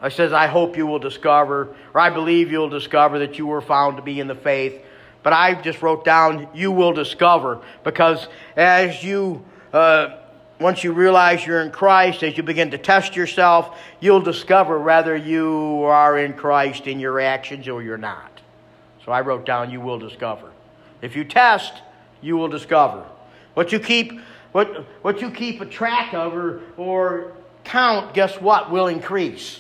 It 0.03 0.13
says, 0.13 0.33
I 0.33 0.47
hope 0.47 0.77
you 0.77 0.85
will 0.85 0.99
discover, 0.99 1.75
or 1.93 2.01
I 2.01 2.09
believe 2.09 2.51
you'll 2.51 2.69
discover 2.69 3.19
that 3.19 3.38
you 3.38 3.47
were 3.47 3.61
found 3.61 3.97
to 3.97 4.03
be 4.03 4.19
in 4.19 4.27
the 4.27 4.35
faith. 4.35 4.85
But 5.25 5.33
I 5.33 5.59
just 5.59 5.81
wrote 5.81 6.05
down, 6.05 6.49
you 6.53 6.71
will 6.71 6.93
discover, 6.93 7.59
because 7.83 8.27
as 8.55 9.03
you, 9.03 9.43
uh, 9.73 10.17
once 10.59 10.83
you 10.83 10.91
realize 10.91 11.43
you're 11.43 11.61
in 11.61 11.71
Christ, 11.71 12.21
as 12.21 12.38
you 12.38 12.43
begin 12.43 12.69
to 12.69 12.77
test 12.77 13.15
yourself, 13.15 13.75
you'll 13.99 14.21
discover 14.21 14.79
whether 14.79 15.15
you 15.15 15.81
are 15.85 16.19
in 16.19 16.33
Christ 16.33 16.85
in 16.85 16.99
your 16.99 17.19
actions 17.19 17.67
or 17.67 17.81
you're 17.81 17.97
not. 17.97 18.39
So 19.03 19.11
I 19.11 19.21
wrote 19.21 19.47
down, 19.47 19.71
you 19.71 19.81
will 19.81 19.97
discover. 19.97 20.51
If 21.01 21.15
you 21.15 21.23
test, 21.23 21.73
you 22.21 22.38
will 22.38 22.47
discover. 22.47 23.03
What 23.55 23.71
you 23.71 23.79
keep, 23.79 24.21
what, 24.51 24.85
what 25.01 25.21
you 25.21 25.31
keep 25.31 25.59
a 25.59 25.65
track 25.65 26.13
of 26.13 26.35
or, 26.35 26.61
or 26.77 27.31
count, 27.63 28.13
guess 28.13 28.39
what, 28.39 28.69
will 28.69 28.85
increase. 28.85 29.59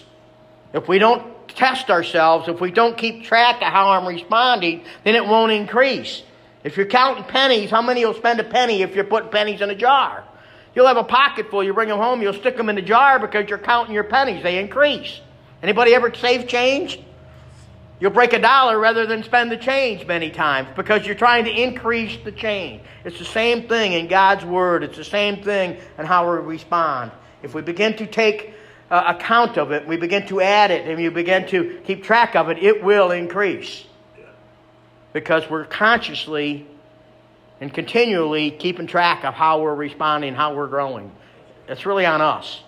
If 0.73 0.87
we 0.87 0.99
don't 0.99 1.34
test 1.55 1.89
ourselves, 1.89 2.47
if 2.47 2.61
we 2.61 2.71
don't 2.71 2.97
keep 2.97 3.23
track 3.23 3.57
of 3.57 3.71
how 3.71 3.89
I'm 3.89 4.07
responding, 4.07 4.83
then 5.03 5.15
it 5.15 5.25
won't 5.25 5.51
increase. 5.51 6.23
If 6.63 6.77
you're 6.77 6.85
counting 6.85 7.23
pennies, 7.25 7.69
how 7.69 7.81
many 7.81 8.05
will 8.05 8.13
spend 8.13 8.39
a 8.39 8.43
penny 8.43 8.81
if 8.81 8.95
you're 8.95 9.03
putting 9.03 9.29
pennies 9.29 9.61
in 9.61 9.69
a 9.69 9.75
jar? 9.75 10.23
You'll 10.73 10.87
have 10.87 10.97
a 10.97 11.03
pocket 11.03 11.49
full. 11.49 11.63
You 11.63 11.73
bring 11.73 11.89
them 11.89 11.99
home, 11.99 12.21
you'll 12.21 12.33
stick 12.33 12.57
them 12.57 12.69
in 12.69 12.75
the 12.75 12.81
jar 12.81 13.19
because 13.19 13.49
you're 13.49 13.57
counting 13.57 13.93
your 13.93 14.03
pennies. 14.03 14.43
They 14.43 14.59
increase. 14.59 15.21
Anybody 15.63 15.95
ever 15.95 16.13
save 16.13 16.47
change? 16.47 16.99
You'll 17.99 18.11
break 18.11 18.33
a 18.33 18.39
dollar 18.39 18.77
rather 18.77 19.05
than 19.05 19.23
spend 19.23 19.51
the 19.51 19.57
change 19.57 20.05
many 20.05 20.29
times 20.29 20.67
because 20.75 21.05
you're 21.05 21.15
trying 21.15 21.45
to 21.45 21.51
increase 21.51 22.17
the 22.25 22.31
change. 22.31 22.81
It's 23.05 23.17
the 23.17 23.25
same 23.25 23.69
thing 23.69 23.93
in 23.93 24.07
God's 24.07 24.43
Word. 24.43 24.83
It's 24.83 24.97
the 24.97 25.05
same 25.05 25.41
thing 25.41 25.77
in 25.97 26.05
how 26.05 26.29
we 26.29 26.39
respond. 26.39 27.11
If 27.41 27.53
we 27.53 27.61
begin 27.61 27.95
to 27.97 28.05
take 28.05 28.53
uh, 28.89 29.15
account 29.17 29.57
of 29.57 29.71
it, 29.71 29.87
we 29.87 29.97
begin 29.97 30.27
to 30.27 30.41
add 30.41 30.71
it, 30.71 30.87
and 30.87 30.99
you 30.99 31.11
begin 31.11 31.47
to 31.47 31.79
keep 31.85 32.03
track 32.03 32.35
of 32.35 32.49
it, 32.49 32.59
it 32.59 32.83
will 32.83 33.11
increase. 33.11 33.85
Because 35.13 35.49
we're 35.49 35.65
consciously 35.65 36.67
and 37.61 37.73
continually 37.73 38.51
keeping 38.51 38.85
track 38.85 39.23
of 39.23 39.33
how 39.33 39.61
we're 39.61 39.75
responding, 39.75 40.35
how 40.35 40.53
we're 40.55 40.67
growing. 40.67 41.11
It's 41.67 41.85
really 41.85 42.05
on 42.05 42.21
us. 42.21 42.61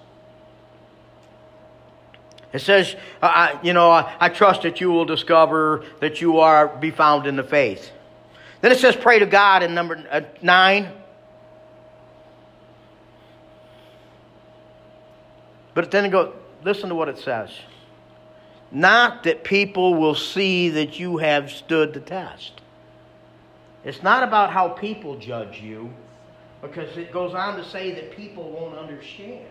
It 2.54 2.60
says, 2.60 2.96
uh, 3.22 3.58
you 3.62 3.74
know, 3.74 3.92
I, 3.92 4.16
I 4.20 4.30
trust 4.30 4.62
that 4.62 4.80
you 4.80 4.90
will 4.90 5.06
discover 5.06 5.84
that 6.00 6.22
you 6.22 6.40
are 6.40 6.68
be 6.68 6.92
found 6.92 7.28
in 7.28 7.36
the 7.36 7.44
faith. 7.44 7.92
Then 8.62 8.72
it 8.72 8.80
says, 8.80 8.96
pray 8.96 9.20
to 9.20 9.26
God 9.26 9.62
in 9.62 9.76
number 9.76 10.04
uh, 10.10 10.22
nine. 10.42 10.92
But 15.78 15.92
then 15.92 16.06
it 16.06 16.10
go, 16.10 16.34
listen 16.64 16.90
to 16.90 16.96
what 16.96 17.08
it 17.08 17.20
says. 17.20 17.52
Not 18.72 19.22
that 19.26 19.44
people 19.44 19.94
will 19.94 20.16
see 20.16 20.70
that 20.70 21.00
you 21.00 21.18
have 21.18 21.52
stood 21.52 21.94
the 21.94 22.00
test. 22.00 22.62
It's 23.84 24.02
not 24.02 24.24
about 24.24 24.52
how 24.52 24.70
people 24.70 25.20
judge 25.20 25.62
you, 25.62 25.94
because 26.64 26.98
it 26.98 27.12
goes 27.14 27.36
on 27.36 27.58
to 27.58 27.64
say 27.64 27.92
that 27.92 28.18
people 28.18 28.50
won't 28.50 28.76
understand. 28.76 29.46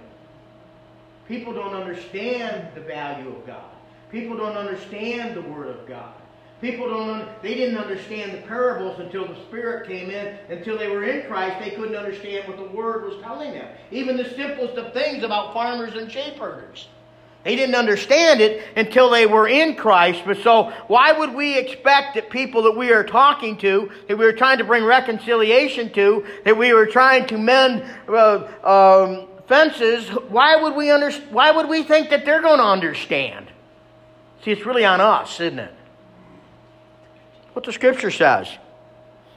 People 1.28 1.52
don't 1.52 1.74
understand 1.74 2.74
the 2.74 2.80
value 2.80 3.28
of 3.28 3.46
God. 3.46 3.70
People 4.10 4.36
don't 4.36 4.56
understand 4.56 5.36
the 5.36 5.42
Word 5.42 5.68
of 5.68 5.86
God. 5.86 6.12
People 6.60 6.88
don't, 6.88 7.28
they 7.42 7.54
didn't 7.54 7.76
understand 7.76 8.32
the 8.32 8.46
parables 8.46 8.98
until 8.98 9.28
the 9.28 9.36
Spirit 9.46 9.86
came 9.86 10.10
in. 10.10 10.38
Until 10.48 10.78
they 10.78 10.88
were 10.88 11.04
in 11.04 11.26
Christ, 11.26 11.58
they 11.60 11.70
couldn't 11.72 11.96
understand 11.96 12.48
what 12.48 12.56
the 12.56 12.76
Word 12.76 13.04
was 13.04 13.22
telling 13.22 13.52
them. 13.52 13.68
Even 13.90 14.16
the 14.16 14.30
simplest 14.30 14.76
of 14.76 14.94
things 14.94 15.22
about 15.22 15.52
farmers 15.52 15.94
and 15.94 16.10
sheep 16.10 16.36
herders. 16.36 16.88
They 17.44 17.54
didn't 17.54 17.76
understand 17.76 18.40
it 18.40 18.64
until 18.74 19.08
they 19.08 19.26
were 19.26 19.46
in 19.46 19.76
Christ. 19.76 20.22
But 20.26 20.38
so, 20.38 20.72
why 20.88 21.12
would 21.12 21.32
we 21.32 21.56
expect 21.56 22.14
that 22.14 22.30
people 22.30 22.62
that 22.62 22.76
we 22.76 22.90
are 22.90 23.04
talking 23.04 23.56
to, 23.58 23.90
that 24.08 24.16
we 24.18 24.24
are 24.24 24.32
trying 24.32 24.58
to 24.58 24.64
bring 24.64 24.82
reconciliation 24.82 25.92
to, 25.92 26.26
that 26.44 26.56
we 26.56 26.72
are 26.72 26.86
trying 26.86 27.26
to 27.28 27.38
mend 27.38 27.84
uh, 28.08 28.48
um, 28.64 29.28
fences, 29.46 30.08
why 30.08 30.56
would 30.56 30.74
we 30.74 30.90
under, 30.90 31.12
Why 31.30 31.52
would 31.52 31.68
we 31.68 31.82
think 31.82 32.10
that 32.10 32.24
they're 32.24 32.42
going 32.42 32.58
to 32.58 32.64
understand? 32.64 33.46
See, 34.42 34.50
it's 34.50 34.66
really 34.66 34.84
on 34.84 35.00
us, 35.00 35.38
isn't 35.38 35.58
it? 35.58 35.74
What 37.56 37.64
the 37.64 37.72
Scripture 37.72 38.10
says. 38.10 38.50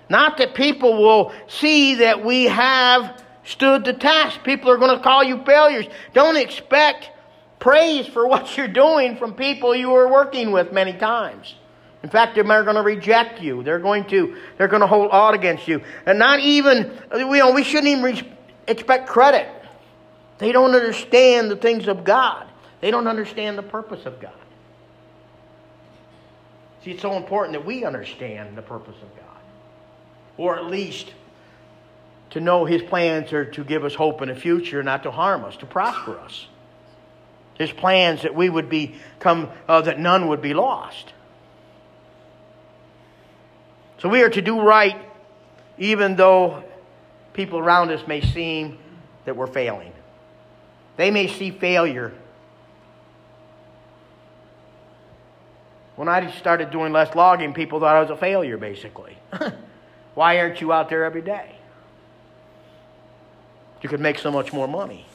Not 0.10 0.40
that 0.40 0.54
people 0.54 1.02
will 1.02 1.32
see 1.48 1.96
that 1.96 2.26
we 2.26 2.44
have 2.50 3.24
stood 3.46 3.86
the 3.86 3.94
test. 3.94 4.44
People 4.44 4.70
are 4.72 4.78
going 4.78 4.94
to 4.94 5.02
call 5.02 5.24
you 5.24 5.42
failures. 5.46 5.86
Don't 6.14 6.36
expect 6.36 7.12
praise 7.60 8.08
for 8.08 8.28
what 8.34 8.58
you're 8.58 8.68
doing 8.68 9.16
from 9.16 9.36
people 9.36 9.74
you 9.74 9.96
are 9.96 10.12
working 10.12 10.52
with 10.52 10.74
many 10.74 10.92
times. 10.92 11.56
In 12.04 12.10
fact, 12.10 12.36
they're 12.36 12.44
going 12.44 12.76
to 12.76 12.82
reject 12.82 13.42
you. 13.42 13.64
They're 13.64 13.80
going 13.80 14.04
to 14.08 14.36
they're 14.58 14.68
going 14.68 14.82
to 14.82 14.88
hold 14.88 15.12
out 15.14 15.34
against 15.34 15.70
you, 15.70 15.82
and 16.06 16.20
not 16.20 16.42
even 16.42 16.92
you 17.16 17.38
know 17.38 17.54
we 17.54 17.64
shouldn't 17.64 17.88
even 17.88 18.36
expect 18.68 19.08
credit. 19.08 19.48
They 20.40 20.52
don't 20.52 20.76
understand 20.76 21.50
the 21.50 21.56
things 21.56 21.88
of 21.88 22.04
God. 22.04 22.48
They 22.82 22.92
don't 22.92 23.08
understand 23.08 23.58
the 23.58 23.64
purpose 23.64 24.06
of 24.06 24.20
God. 24.20 24.34
See, 26.84 26.92
it's 26.92 27.02
so 27.02 27.14
important 27.14 27.54
that 27.54 27.66
we 27.66 27.84
understand 27.84 28.58
the 28.58 28.62
purpose 28.62 28.96
of 29.02 29.16
God, 29.16 29.42
or 30.38 30.58
at 30.58 30.66
least 30.66 31.14
to 32.32 32.40
know 32.40 32.66
His 32.66 32.82
plans 32.82 33.34
are 33.34 33.46
to 33.46 33.64
give 33.64 33.84
us 33.84 33.96
hope 33.96 34.22
in 34.22 34.30
the 34.30 34.36
future, 34.36 34.82
not 34.84 35.04
to 35.04 35.12
harm 35.12 35.44
us, 35.44 35.58
to 35.58 35.66
prosper 35.66 36.18
us. 36.20 36.48
His 37.56 37.72
plans 37.72 38.22
that 38.22 38.34
we 38.34 38.50
would 38.50 38.70
become, 38.70 39.50
uh, 39.68 39.82
that 39.82 40.00
none 40.00 40.28
would 40.30 40.42
be 40.42 40.54
lost. 40.54 41.12
So 43.98 44.08
we 44.08 44.22
are 44.22 44.30
to 44.30 44.42
do 44.42 44.62
right 44.62 44.96
even 45.80 46.16
though 46.18 46.64
people 47.34 47.58
around 47.58 47.90
us 47.92 48.06
may 48.06 48.22
seem 48.22 48.78
that 49.26 49.36
we're 49.36 49.48
failing. 49.48 49.94
They 50.98 51.10
may 51.10 51.28
see 51.28 51.52
failure. 51.52 52.14
When 56.00 56.08
I 56.08 56.32
started 56.32 56.72
doing 56.72 56.94
less 56.94 57.14
logging, 57.14 57.54
people 57.54 57.82
thought 57.82 57.98
I 57.98 58.00
was 58.00 58.10
a 58.10 58.16
failure, 58.16 58.56
basically. 58.56 59.18
Why 60.16 60.40
aren't 60.40 60.62
you 60.62 60.72
out 60.72 60.88
there 60.88 61.04
every 61.04 61.22
day? 61.22 61.58
You 63.82 63.90
could 63.90 64.00
make 64.00 64.18
so 64.18 64.32
much 64.32 64.54
more 64.54 64.66
money. 64.66 65.06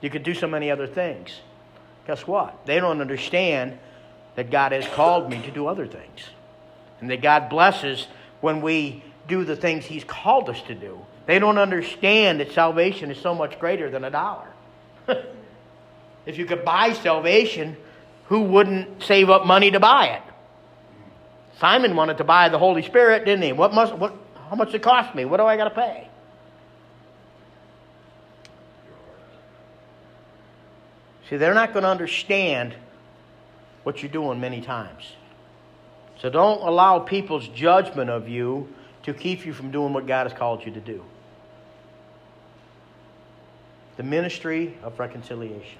You 0.00 0.08
could 0.08 0.22
do 0.22 0.32
so 0.32 0.46
many 0.46 0.70
other 0.70 0.86
things. 0.86 1.42
Guess 2.06 2.26
what? 2.26 2.64
They 2.64 2.80
don't 2.80 3.02
understand 3.02 3.78
that 4.34 4.50
God 4.50 4.72
has 4.72 4.86
called 4.86 5.28
me 5.28 5.42
to 5.42 5.50
do 5.50 5.66
other 5.66 5.86
things. 5.86 6.30
And 7.02 7.10
that 7.10 7.20
God 7.20 7.50
blesses 7.50 8.06
when 8.40 8.62
we 8.62 9.04
do 9.28 9.44
the 9.44 9.56
things 9.56 9.84
He's 9.84 10.04
called 10.04 10.48
us 10.48 10.62
to 10.68 10.74
do. 10.74 11.04
They 11.26 11.38
don't 11.38 11.58
understand 11.58 12.40
that 12.40 12.52
salvation 12.52 13.10
is 13.10 13.20
so 13.20 13.34
much 13.34 13.60
greater 13.60 13.90
than 13.90 14.04
a 14.04 14.10
dollar. 14.10 14.48
if 16.24 16.38
you 16.38 16.46
could 16.46 16.64
buy 16.64 16.94
salvation, 16.94 17.76
who 18.28 18.40
wouldn't 18.40 19.02
save 19.02 19.28
up 19.28 19.44
money 19.44 19.70
to 19.72 19.80
buy 19.80 20.06
it? 20.06 20.22
Simon 21.60 21.94
wanted 21.94 22.16
to 22.16 22.24
buy 22.24 22.48
the 22.48 22.58
Holy 22.58 22.82
Spirit, 22.82 23.26
didn't 23.26 23.42
he? 23.42 23.52
What 23.52 23.74
must, 23.74 23.94
what, 23.94 24.14
how 24.48 24.56
much 24.56 24.72
it 24.72 24.82
cost 24.82 25.14
me? 25.14 25.26
What 25.26 25.36
do 25.36 25.44
I 25.44 25.58
got 25.58 25.64
to 25.64 25.70
pay? 25.70 26.08
See, 31.28 31.36
they're 31.36 31.54
not 31.54 31.74
going 31.74 31.82
to 31.82 31.90
understand 31.90 32.74
what 33.82 34.02
you're 34.02 34.10
doing 34.10 34.40
many 34.40 34.62
times. 34.62 35.12
So 36.18 36.30
don't 36.30 36.62
allow 36.62 36.98
people's 36.98 37.46
judgment 37.48 38.08
of 38.08 38.26
you 38.26 38.68
to 39.02 39.12
keep 39.12 39.44
you 39.44 39.52
from 39.52 39.70
doing 39.70 39.92
what 39.92 40.06
God 40.06 40.28
has 40.28 40.36
called 40.36 40.64
you 40.64 40.72
to 40.72 40.80
do. 40.80 41.04
The 43.96 44.02
ministry 44.02 44.78
of 44.82 44.98
reconciliation. 44.98 45.78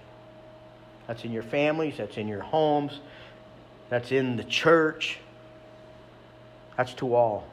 That's 1.06 1.24
in 1.24 1.32
your 1.32 1.42
families, 1.42 1.96
that's 1.96 2.18
in 2.18 2.28
your 2.28 2.42
homes, 2.42 3.00
that's 3.88 4.12
in 4.12 4.36
the 4.36 4.44
church. 4.44 5.18
That's 6.80 6.94
to 6.94 7.14
all. 7.14 7.46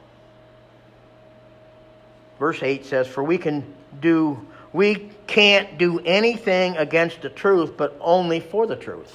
Verse 2.38 2.62
8 2.62 2.86
says, 2.86 3.06
For 3.06 3.22
we 3.22 3.36
can 3.36 3.74
do 4.00 4.40
we 4.72 5.10
can't 5.26 5.76
do 5.76 6.00
anything 6.00 6.78
against 6.78 7.20
the 7.20 7.28
truth, 7.28 7.76
but 7.76 7.94
only 8.00 8.40
for 8.40 8.66
the 8.66 8.74
truth. 8.74 9.14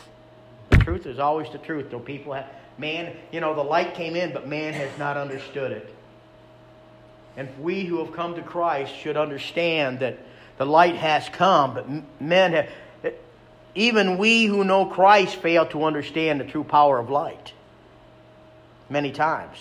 The 0.69 0.78
truth 0.78 1.08
is 1.08 1.17
always 1.17 1.49
the 1.49 1.58
truth, 1.58 1.89
though 1.89 1.99
people 1.99 2.34
have, 2.34 2.45
man, 2.78 3.15
you 3.32 3.39
know, 3.39 3.56
the 3.56 3.63
light 3.63 3.95
came 3.95 4.15
in, 4.15 4.34
but 4.34 4.47
man 4.47 4.73
has 4.73 4.95
not 4.99 5.17
understood 5.17 5.71
it. 5.71 5.95
And 7.36 7.49
we 7.60 7.84
who 7.84 7.97
have 8.06 8.13
come 8.13 8.36
to 8.36 8.43
Christ 8.43 8.95
should 8.95 9.17
understand 9.17 10.02
that 10.02 10.19
the 10.60 10.65
light 10.67 10.95
has 10.97 11.28
come, 11.30 11.73
but 11.73 12.21
men 12.21 12.54
have, 12.54 12.69
even 13.73 14.19
we 14.19 14.45
who 14.45 14.63
know 14.63 14.86
Christ 14.86 15.38
fail 15.38 15.65
to 15.69 15.86
understand 15.86 16.39
the 16.39 16.45
true 16.45 16.63
power 16.63 16.99
of 16.99 17.10
light 17.10 17.54
many 18.91 19.12
times. 19.12 19.58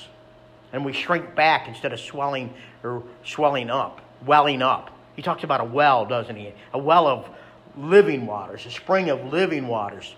And 0.73 0.85
we 0.85 0.93
shrink 0.93 1.35
back 1.35 1.69
instead 1.69 1.93
of 1.93 2.01
swelling 2.01 2.53
or 2.83 3.03
swelling 3.25 3.71
up, 3.71 4.01
welling 4.25 4.63
up. 4.63 4.91
He 5.15 5.23
talks 5.23 5.45
about 5.45 5.61
a 5.61 5.65
well, 5.65 6.07
doesn't 6.07 6.37
he? 6.37 6.53
A 6.73 6.79
well 6.79 7.07
of 7.07 7.29
living 7.77 8.27
waters, 8.27 8.65
a 8.67 8.71
spring 8.71 9.11
of 9.11 9.33
living 9.33 9.67
waters. 9.67 10.15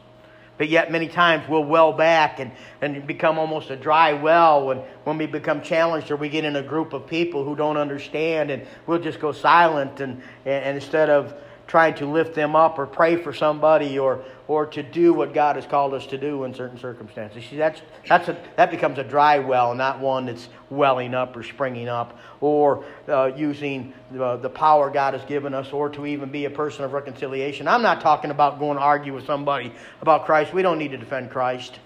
But 0.57 0.69
yet, 0.69 0.93
many 0.93 1.09
times 1.09 1.49
we'll 1.49 1.65
well 1.65 1.93
back 1.93 2.39
and, 2.39 2.53
and 2.81 3.05
become 3.07 3.39
almost 3.39 3.71
a 3.71 3.77
dry 3.77 4.13
well 4.13 4.67
when, 4.67 4.79
when 5.03 5.19
we 5.19 5.27
become 5.27 5.63
challenged 5.63 6.13
or 6.13 6.17
we 6.17 6.29
get 6.29 6.45
in 6.45 6.55
a 6.55 6.63
group 6.63 6.93
of 6.93 7.09
people 7.09 7.45
who 7.45 7.57
don't 7.57 7.77
understand 7.77 8.53
and 8.53 8.65
we'll 8.87 9.01
just 9.01 9.19
go 9.19 9.33
silent 9.33 10.01
and, 10.01 10.23
and 10.45 10.77
instead 10.77 11.11
of 11.11 11.35
trying 11.67 11.95
to 11.95 12.07
lift 12.07 12.35
them 12.35 12.55
up 12.55 12.79
or 12.79 12.87
pray 12.87 13.17
for 13.17 13.33
somebody 13.33 13.99
or, 13.99 14.23
or 14.49 14.67
to 14.67 14.83
do 14.83 15.15
what 15.15 15.33
God 15.33 15.57
has 15.57 15.67
called 15.67 15.95
us 15.95 16.07
to 16.09 16.19
do 16.19 16.45
in 16.45 16.55
certain 16.55 16.79
circumstances. 16.79 17.45
See, 17.49 17.57
that's, 17.57 17.81
that's 18.07 18.29
a, 18.29 18.39
that 18.57 18.71
becomes 18.71 18.99
a 18.99 19.05
dry 19.05 19.39
well, 19.39 19.75
not 19.75 19.99
one 20.01 20.27
that's 20.27 20.49
welling 20.69 21.15
up 21.15 21.35
or 21.37 21.43
springing 21.43 21.89
up 21.89 22.19
or 22.41 22.85
uh, 23.09 23.31
using 23.35 23.95
the, 24.11 24.37
the 24.37 24.51
power 24.51 24.91
God 24.91 25.15
has 25.15 25.25
given 25.25 25.55
us 25.55 25.73
or 25.73 25.89
to 25.91 26.07
even 26.07 26.31
be 26.31 26.45
a 26.45 26.51
person 26.51 26.85
of 26.85 26.93
reconciliation. 26.93 27.67
I'm 27.67 27.83
not 27.83 28.01
talking 28.01 28.31
about 28.31 28.59
going 28.59 28.77
to 28.77 28.83
argue 28.83 29.15
with 29.15 29.25
somebody 29.25 29.73
about 30.03 30.27
Christ. 30.27 30.53
We 30.53 30.63
don't 30.63 30.79
need 30.79 30.91
to 30.91 30.99
defend 30.99 31.31
Christ. 31.31 31.79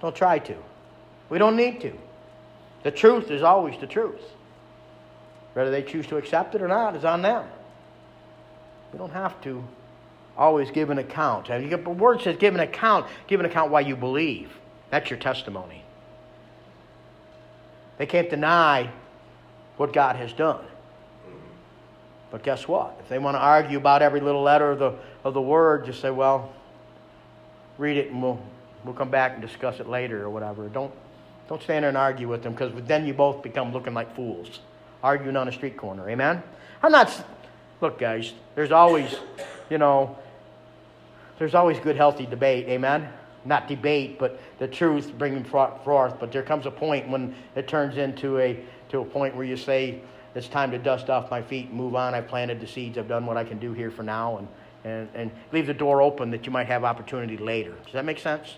Don't 0.00 0.14
try 0.14 0.38
to. 0.38 0.56
We 1.30 1.38
don't 1.38 1.56
need 1.56 1.80
to. 1.80 1.92
The 2.84 2.90
truth 2.90 3.30
is 3.30 3.42
always 3.42 3.80
the 3.80 3.86
truth. 3.86 4.20
Whether 5.54 5.70
they 5.70 5.82
choose 5.82 6.06
to 6.08 6.16
accept 6.16 6.54
it 6.54 6.62
or 6.62 6.68
not 6.68 6.94
is 6.94 7.04
on 7.04 7.22
them. 7.22 7.46
We 8.94 8.98
don't 8.98 9.10
have 9.10 9.40
to 9.40 9.64
always 10.36 10.70
give 10.70 10.90
an 10.90 10.98
account. 10.98 11.48
The 11.48 11.76
word 11.76 12.22
says 12.22 12.36
give 12.36 12.54
an 12.54 12.60
account. 12.60 13.06
Give 13.26 13.40
an 13.40 13.46
account 13.46 13.72
why 13.72 13.80
you 13.80 13.96
believe. 13.96 14.52
That's 14.90 15.10
your 15.10 15.18
testimony. 15.18 15.82
They 17.98 18.06
can't 18.06 18.30
deny 18.30 18.88
what 19.78 19.92
God 19.92 20.14
has 20.14 20.32
done. 20.32 20.64
But 22.30 22.44
guess 22.44 22.68
what? 22.68 22.96
If 23.00 23.08
they 23.08 23.18
want 23.18 23.34
to 23.34 23.40
argue 23.40 23.78
about 23.78 24.00
every 24.00 24.20
little 24.20 24.42
letter 24.42 24.70
of 24.70 24.78
the, 24.78 24.94
of 25.24 25.34
the 25.34 25.42
word, 25.42 25.86
just 25.86 26.00
say, 26.00 26.10
well, 26.10 26.52
read 27.78 27.96
it 27.96 28.12
and 28.12 28.22
we'll, 28.22 28.40
we'll 28.84 28.94
come 28.94 29.10
back 29.10 29.32
and 29.32 29.42
discuss 29.42 29.80
it 29.80 29.88
later 29.88 30.22
or 30.22 30.30
whatever. 30.30 30.68
Don't, 30.68 30.94
don't 31.48 31.60
stand 31.60 31.82
there 31.82 31.88
and 31.88 31.98
argue 31.98 32.28
with 32.28 32.44
them 32.44 32.52
because 32.52 32.72
then 32.86 33.08
you 33.08 33.12
both 33.12 33.42
become 33.42 33.72
looking 33.72 33.92
like 33.92 34.14
fools, 34.14 34.60
arguing 35.02 35.36
on 35.36 35.48
a 35.48 35.52
street 35.52 35.76
corner. 35.76 36.08
Amen? 36.08 36.40
I'm 36.80 36.92
not, 36.92 37.24
look, 37.80 37.98
guys, 37.98 38.32
there's 38.54 38.72
always, 38.72 39.14
you 39.70 39.78
know, 39.78 40.16
there's 41.38 41.54
always 41.54 41.78
good, 41.78 41.96
healthy 41.96 42.26
debate. 42.26 42.68
Amen? 42.68 43.08
Not 43.44 43.68
debate, 43.68 44.18
but 44.18 44.40
the 44.58 44.68
truth 44.68 45.12
bringing 45.18 45.44
forth. 45.44 46.18
But 46.18 46.32
there 46.32 46.42
comes 46.42 46.66
a 46.66 46.70
point 46.70 47.08
when 47.08 47.34
it 47.56 47.68
turns 47.68 47.96
into 47.96 48.38
a, 48.38 48.58
to 48.90 49.00
a 49.00 49.04
point 49.04 49.36
where 49.36 49.44
you 49.44 49.56
say, 49.56 50.00
it's 50.34 50.48
time 50.48 50.70
to 50.72 50.78
dust 50.78 51.10
off 51.10 51.30
my 51.30 51.42
feet 51.42 51.68
and 51.68 51.74
move 51.74 51.94
on. 51.94 52.14
I've 52.14 52.26
planted 52.26 52.60
the 52.60 52.66
seeds. 52.66 52.98
I've 52.98 53.08
done 53.08 53.26
what 53.26 53.36
I 53.36 53.44
can 53.44 53.58
do 53.58 53.72
here 53.72 53.90
for 53.90 54.02
now. 54.02 54.38
And, 54.38 54.48
and, 54.84 55.08
and 55.14 55.30
leave 55.52 55.66
the 55.66 55.74
door 55.74 56.02
open 56.02 56.30
that 56.30 56.46
you 56.46 56.52
might 56.52 56.66
have 56.66 56.84
opportunity 56.84 57.36
later. 57.36 57.74
Does 57.84 57.92
that 57.92 58.04
make 58.04 58.18
sense? 58.18 58.56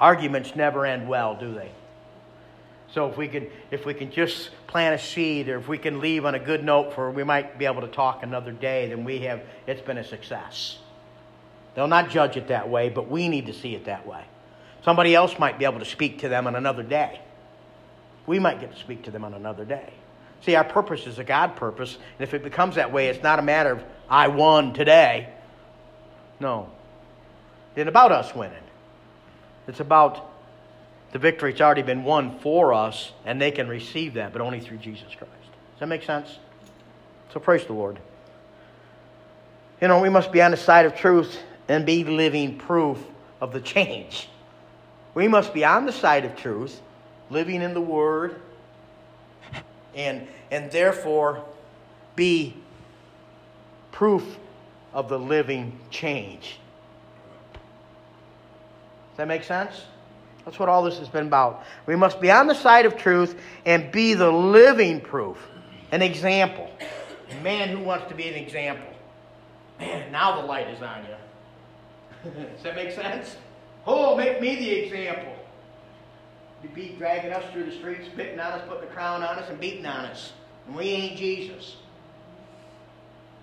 Arguments 0.00 0.54
never 0.56 0.86
end 0.86 1.08
well, 1.08 1.34
do 1.34 1.54
they? 1.54 1.70
So 2.92 3.08
if 3.08 3.16
we 3.16 3.26
can 3.26 3.48
if 3.70 3.86
we 3.86 3.94
can 3.94 4.10
just 4.10 4.50
plant 4.66 4.94
a 5.00 5.02
seed 5.02 5.48
or 5.48 5.58
if 5.58 5.66
we 5.66 5.78
can 5.78 6.00
leave 6.00 6.26
on 6.26 6.34
a 6.34 6.38
good 6.38 6.62
note 6.62 6.92
for 6.94 7.10
we 7.10 7.24
might 7.24 7.58
be 7.58 7.64
able 7.64 7.80
to 7.80 7.88
talk 7.88 8.22
another 8.22 8.52
day, 8.52 8.88
then 8.88 9.04
we 9.04 9.20
have 9.20 9.42
it's 9.66 9.80
been 9.80 9.98
a 9.98 10.04
success. 10.04 10.78
They'll 11.74 11.88
not 11.88 12.10
judge 12.10 12.36
it 12.36 12.48
that 12.48 12.68
way, 12.68 12.90
but 12.90 13.10
we 13.10 13.28
need 13.28 13.46
to 13.46 13.54
see 13.54 13.74
it 13.74 13.86
that 13.86 14.06
way. 14.06 14.24
Somebody 14.84 15.14
else 15.14 15.38
might 15.38 15.58
be 15.58 15.64
able 15.64 15.78
to 15.78 15.86
speak 15.86 16.18
to 16.20 16.28
them 16.28 16.46
on 16.46 16.54
another 16.54 16.82
day. 16.82 17.20
We 18.26 18.38
might 18.38 18.60
get 18.60 18.72
to 18.72 18.78
speak 18.78 19.04
to 19.04 19.10
them 19.10 19.24
on 19.24 19.32
another 19.32 19.64
day. 19.64 19.92
See, 20.42 20.54
our 20.54 20.64
purpose 20.64 21.06
is 21.06 21.18
a 21.18 21.24
God 21.24 21.56
purpose, 21.56 21.94
and 21.94 22.28
if 22.28 22.34
it 22.34 22.42
becomes 22.42 22.74
that 22.74 22.92
way, 22.92 23.08
it's 23.08 23.22
not 23.22 23.38
a 23.38 23.42
matter 23.42 23.72
of 23.72 23.84
I 24.08 24.28
won 24.28 24.74
today. 24.74 25.32
No. 26.40 26.68
It's 27.74 27.88
about 27.88 28.12
us 28.12 28.34
winning. 28.34 28.56
It's 29.66 29.80
about 29.80 30.31
the 31.12 31.18
victory 31.18 31.52
that's 31.52 31.60
already 31.60 31.82
been 31.82 32.04
won 32.04 32.38
for 32.40 32.72
us, 32.72 33.12
and 33.24 33.40
they 33.40 33.50
can 33.50 33.68
receive 33.68 34.14
that, 34.14 34.32
but 34.32 34.40
only 34.40 34.60
through 34.60 34.78
Jesus 34.78 35.14
Christ. 35.14 35.32
Does 35.32 35.80
that 35.80 35.86
make 35.86 36.02
sense? 36.02 36.38
So 37.32 37.40
praise 37.40 37.64
the 37.64 37.74
Lord. 37.74 37.98
You 39.80 39.88
know, 39.88 40.00
we 40.00 40.08
must 40.08 40.32
be 40.32 40.40
on 40.40 40.50
the 40.50 40.56
side 40.56 40.86
of 40.86 40.94
truth 40.94 41.38
and 41.68 41.84
be 41.84 42.04
living 42.04 42.56
proof 42.56 42.98
of 43.40 43.52
the 43.52 43.60
change. 43.60 44.28
We 45.14 45.28
must 45.28 45.52
be 45.52 45.64
on 45.64 45.84
the 45.84 45.92
side 45.92 46.24
of 46.24 46.36
truth, 46.36 46.80
living 47.28 47.60
in 47.60 47.74
the 47.74 47.80
Word, 47.80 48.40
and, 49.94 50.26
and 50.50 50.70
therefore 50.70 51.44
be 52.16 52.56
proof 53.90 54.24
of 54.94 55.08
the 55.08 55.18
living 55.18 55.78
change. 55.90 56.58
Does 57.52 59.18
that 59.18 59.28
make 59.28 59.44
sense? 59.44 59.82
That's 60.44 60.58
what 60.58 60.68
all 60.68 60.82
this 60.82 60.98
has 60.98 61.08
been 61.08 61.26
about. 61.26 61.64
We 61.86 61.96
must 61.96 62.20
be 62.20 62.30
on 62.30 62.46
the 62.46 62.54
side 62.54 62.86
of 62.86 62.96
truth 62.96 63.40
and 63.64 63.92
be 63.92 64.14
the 64.14 64.30
living 64.30 65.00
proof, 65.00 65.38
an 65.92 66.02
example. 66.02 66.70
man, 67.42 67.68
who 67.68 67.82
wants 67.82 68.08
to 68.08 68.14
be 68.14 68.28
an 68.28 68.34
example? 68.34 68.92
Man, 69.78 70.10
now 70.10 70.40
the 70.40 70.46
light 70.46 70.68
is 70.68 70.82
on 70.82 71.04
you. 71.04 72.30
Does 72.54 72.62
that 72.62 72.74
make 72.74 72.92
sense? 72.92 73.36
Oh, 73.86 74.16
make 74.16 74.40
me 74.40 74.56
the 74.56 74.70
example. 74.70 75.34
You 76.62 76.68
be 76.68 76.94
dragging 76.96 77.32
us 77.32 77.44
through 77.52 77.64
the 77.64 77.72
streets, 77.72 78.06
spitting 78.06 78.38
on 78.38 78.52
us, 78.52 78.68
putting 78.68 78.88
a 78.88 78.92
crown 78.92 79.22
on 79.22 79.38
us, 79.38 79.48
and 79.50 79.58
beating 79.58 79.86
on 79.86 80.04
us. 80.04 80.32
And 80.66 80.76
we 80.76 80.84
ain't 80.84 81.18
Jesus. 81.18 81.76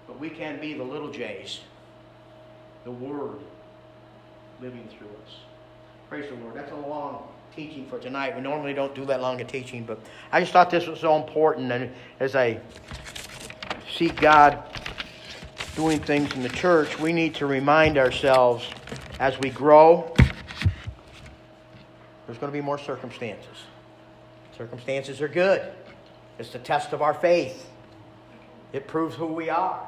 But 0.07 0.19
we 0.19 0.29
can 0.29 0.59
be 0.59 0.73
the 0.73 0.83
little 0.83 1.11
J's, 1.11 1.59
the 2.85 2.91
Word 2.91 3.39
living 4.61 4.87
through 4.97 5.09
us. 5.25 5.35
Praise 6.09 6.27
the 6.27 6.35
Lord. 6.37 6.55
That's 6.55 6.71
a 6.71 6.75
long 6.75 7.27
teaching 7.55 7.85
for 7.85 7.99
tonight. 7.99 8.35
We 8.35 8.41
normally 8.41 8.73
don't 8.73 8.95
do 8.95 9.05
that 9.05 9.21
long 9.21 9.39
a 9.41 9.43
teaching, 9.43 9.83
but 9.83 9.99
I 10.31 10.39
just 10.39 10.51
thought 10.51 10.71
this 10.71 10.87
was 10.87 10.99
so 10.99 11.15
important. 11.15 11.71
And 11.71 11.91
as 12.19 12.35
I 12.35 12.59
see 13.95 14.07
God 14.07 14.63
doing 15.75 15.99
things 15.99 16.33
in 16.33 16.41
the 16.41 16.49
church, 16.49 16.97
we 16.99 17.13
need 17.13 17.35
to 17.35 17.45
remind 17.45 17.99
ourselves 17.99 18.67
as 19.19 19.37
we 19.37 19.51
grow 19.51 20.11
there's 22.25 22.39
going 22.39 22.51
to 22.51 22.57
be 22.57 22.61
more 22.61 22.79
circumstances. 22.79 23.65
Circumstances 24.57 25.21
are 25.21 25.27
good. 25.27 25.61
It's 26.39 26.49
the 26.49 26.59
test 26.59 26.91
of 26.91 27.03
our 27.03 27.13
faith. 27.13 27.69
It 28.73 28.87
proves 28.87 29.15
who 29.15 29.27
we 29.27 29.51
are. 29.51 29.87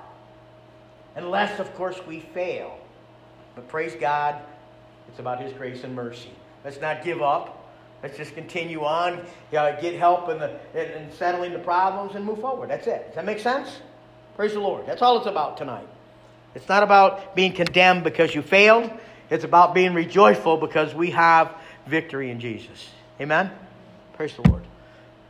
Unless, 1.15 1.59
of 1.59 1.73
course, 1.73 1.99
we 2.05 2.19
fail. 2.19 2.77
But 3.55 3.67
praise 3.67 3.95
God, 3.99 4.41
it's 5.07 5.19
about 5.19 5.41
His 5.41 5.53
grace 5.53 5.83
and 5.83 5.95
mercy. 5.95 6.31
Let's 6.63 6.79
not 6.79 7.03
give 7.03 7.21
up. 7.21 7.57
Let's 8.03 8.17
just 8.17 8.33
continue 8.33 8.83
on, 8.83 9.21
uh, 9.55 9.79
get 9.79 9.95
help 9.95 10.29
in, 10.29 10.39
the, 10.39 10.59
in, 10.73 11.03
in 11.03 11.11
settling 11.11 11.53
the 11.53 11.59
problems, 11.59 12.15
and 12.15 12.25
move 12.25 12.41
forward. 12.41 12.69
That's 12.69 12.87
it. 12.87 13.07
Does 13.07 13.15
that 13.15 13.25
make 13.25 13.39
sense? 13.39 13.77
Praise 14.35 14.53
the 14.53 14.59
Lord. 14.59 14.87
That's 14.87 15.01
all 15.01 15.17
it's 15.17 15.27
about 15.27 15.57
tonight. 15.57 15.87
It's 16.55 16.67
not 16.67 16.83
about 16.83 17.35
being 17.35 17.53
condemned 17.53 18.03
because 18.03 18.33
you 18.33 18.41
failed. 18.41 18.89
It's 19.29 19.43
about 19.43 19.73
being 19.73 19.93
rejoiceful 19.93 20.57
because 20.57 20.93
we 20.95 21.11
have 21.11 21.55
victory 21.85 22.31
in 22.31 22.39
Jesus. 22.39 22.89
Amen? 23.19 23.51
Praise 24.13 24.33
the 24.35 24.49
Lord. 24.49 24.63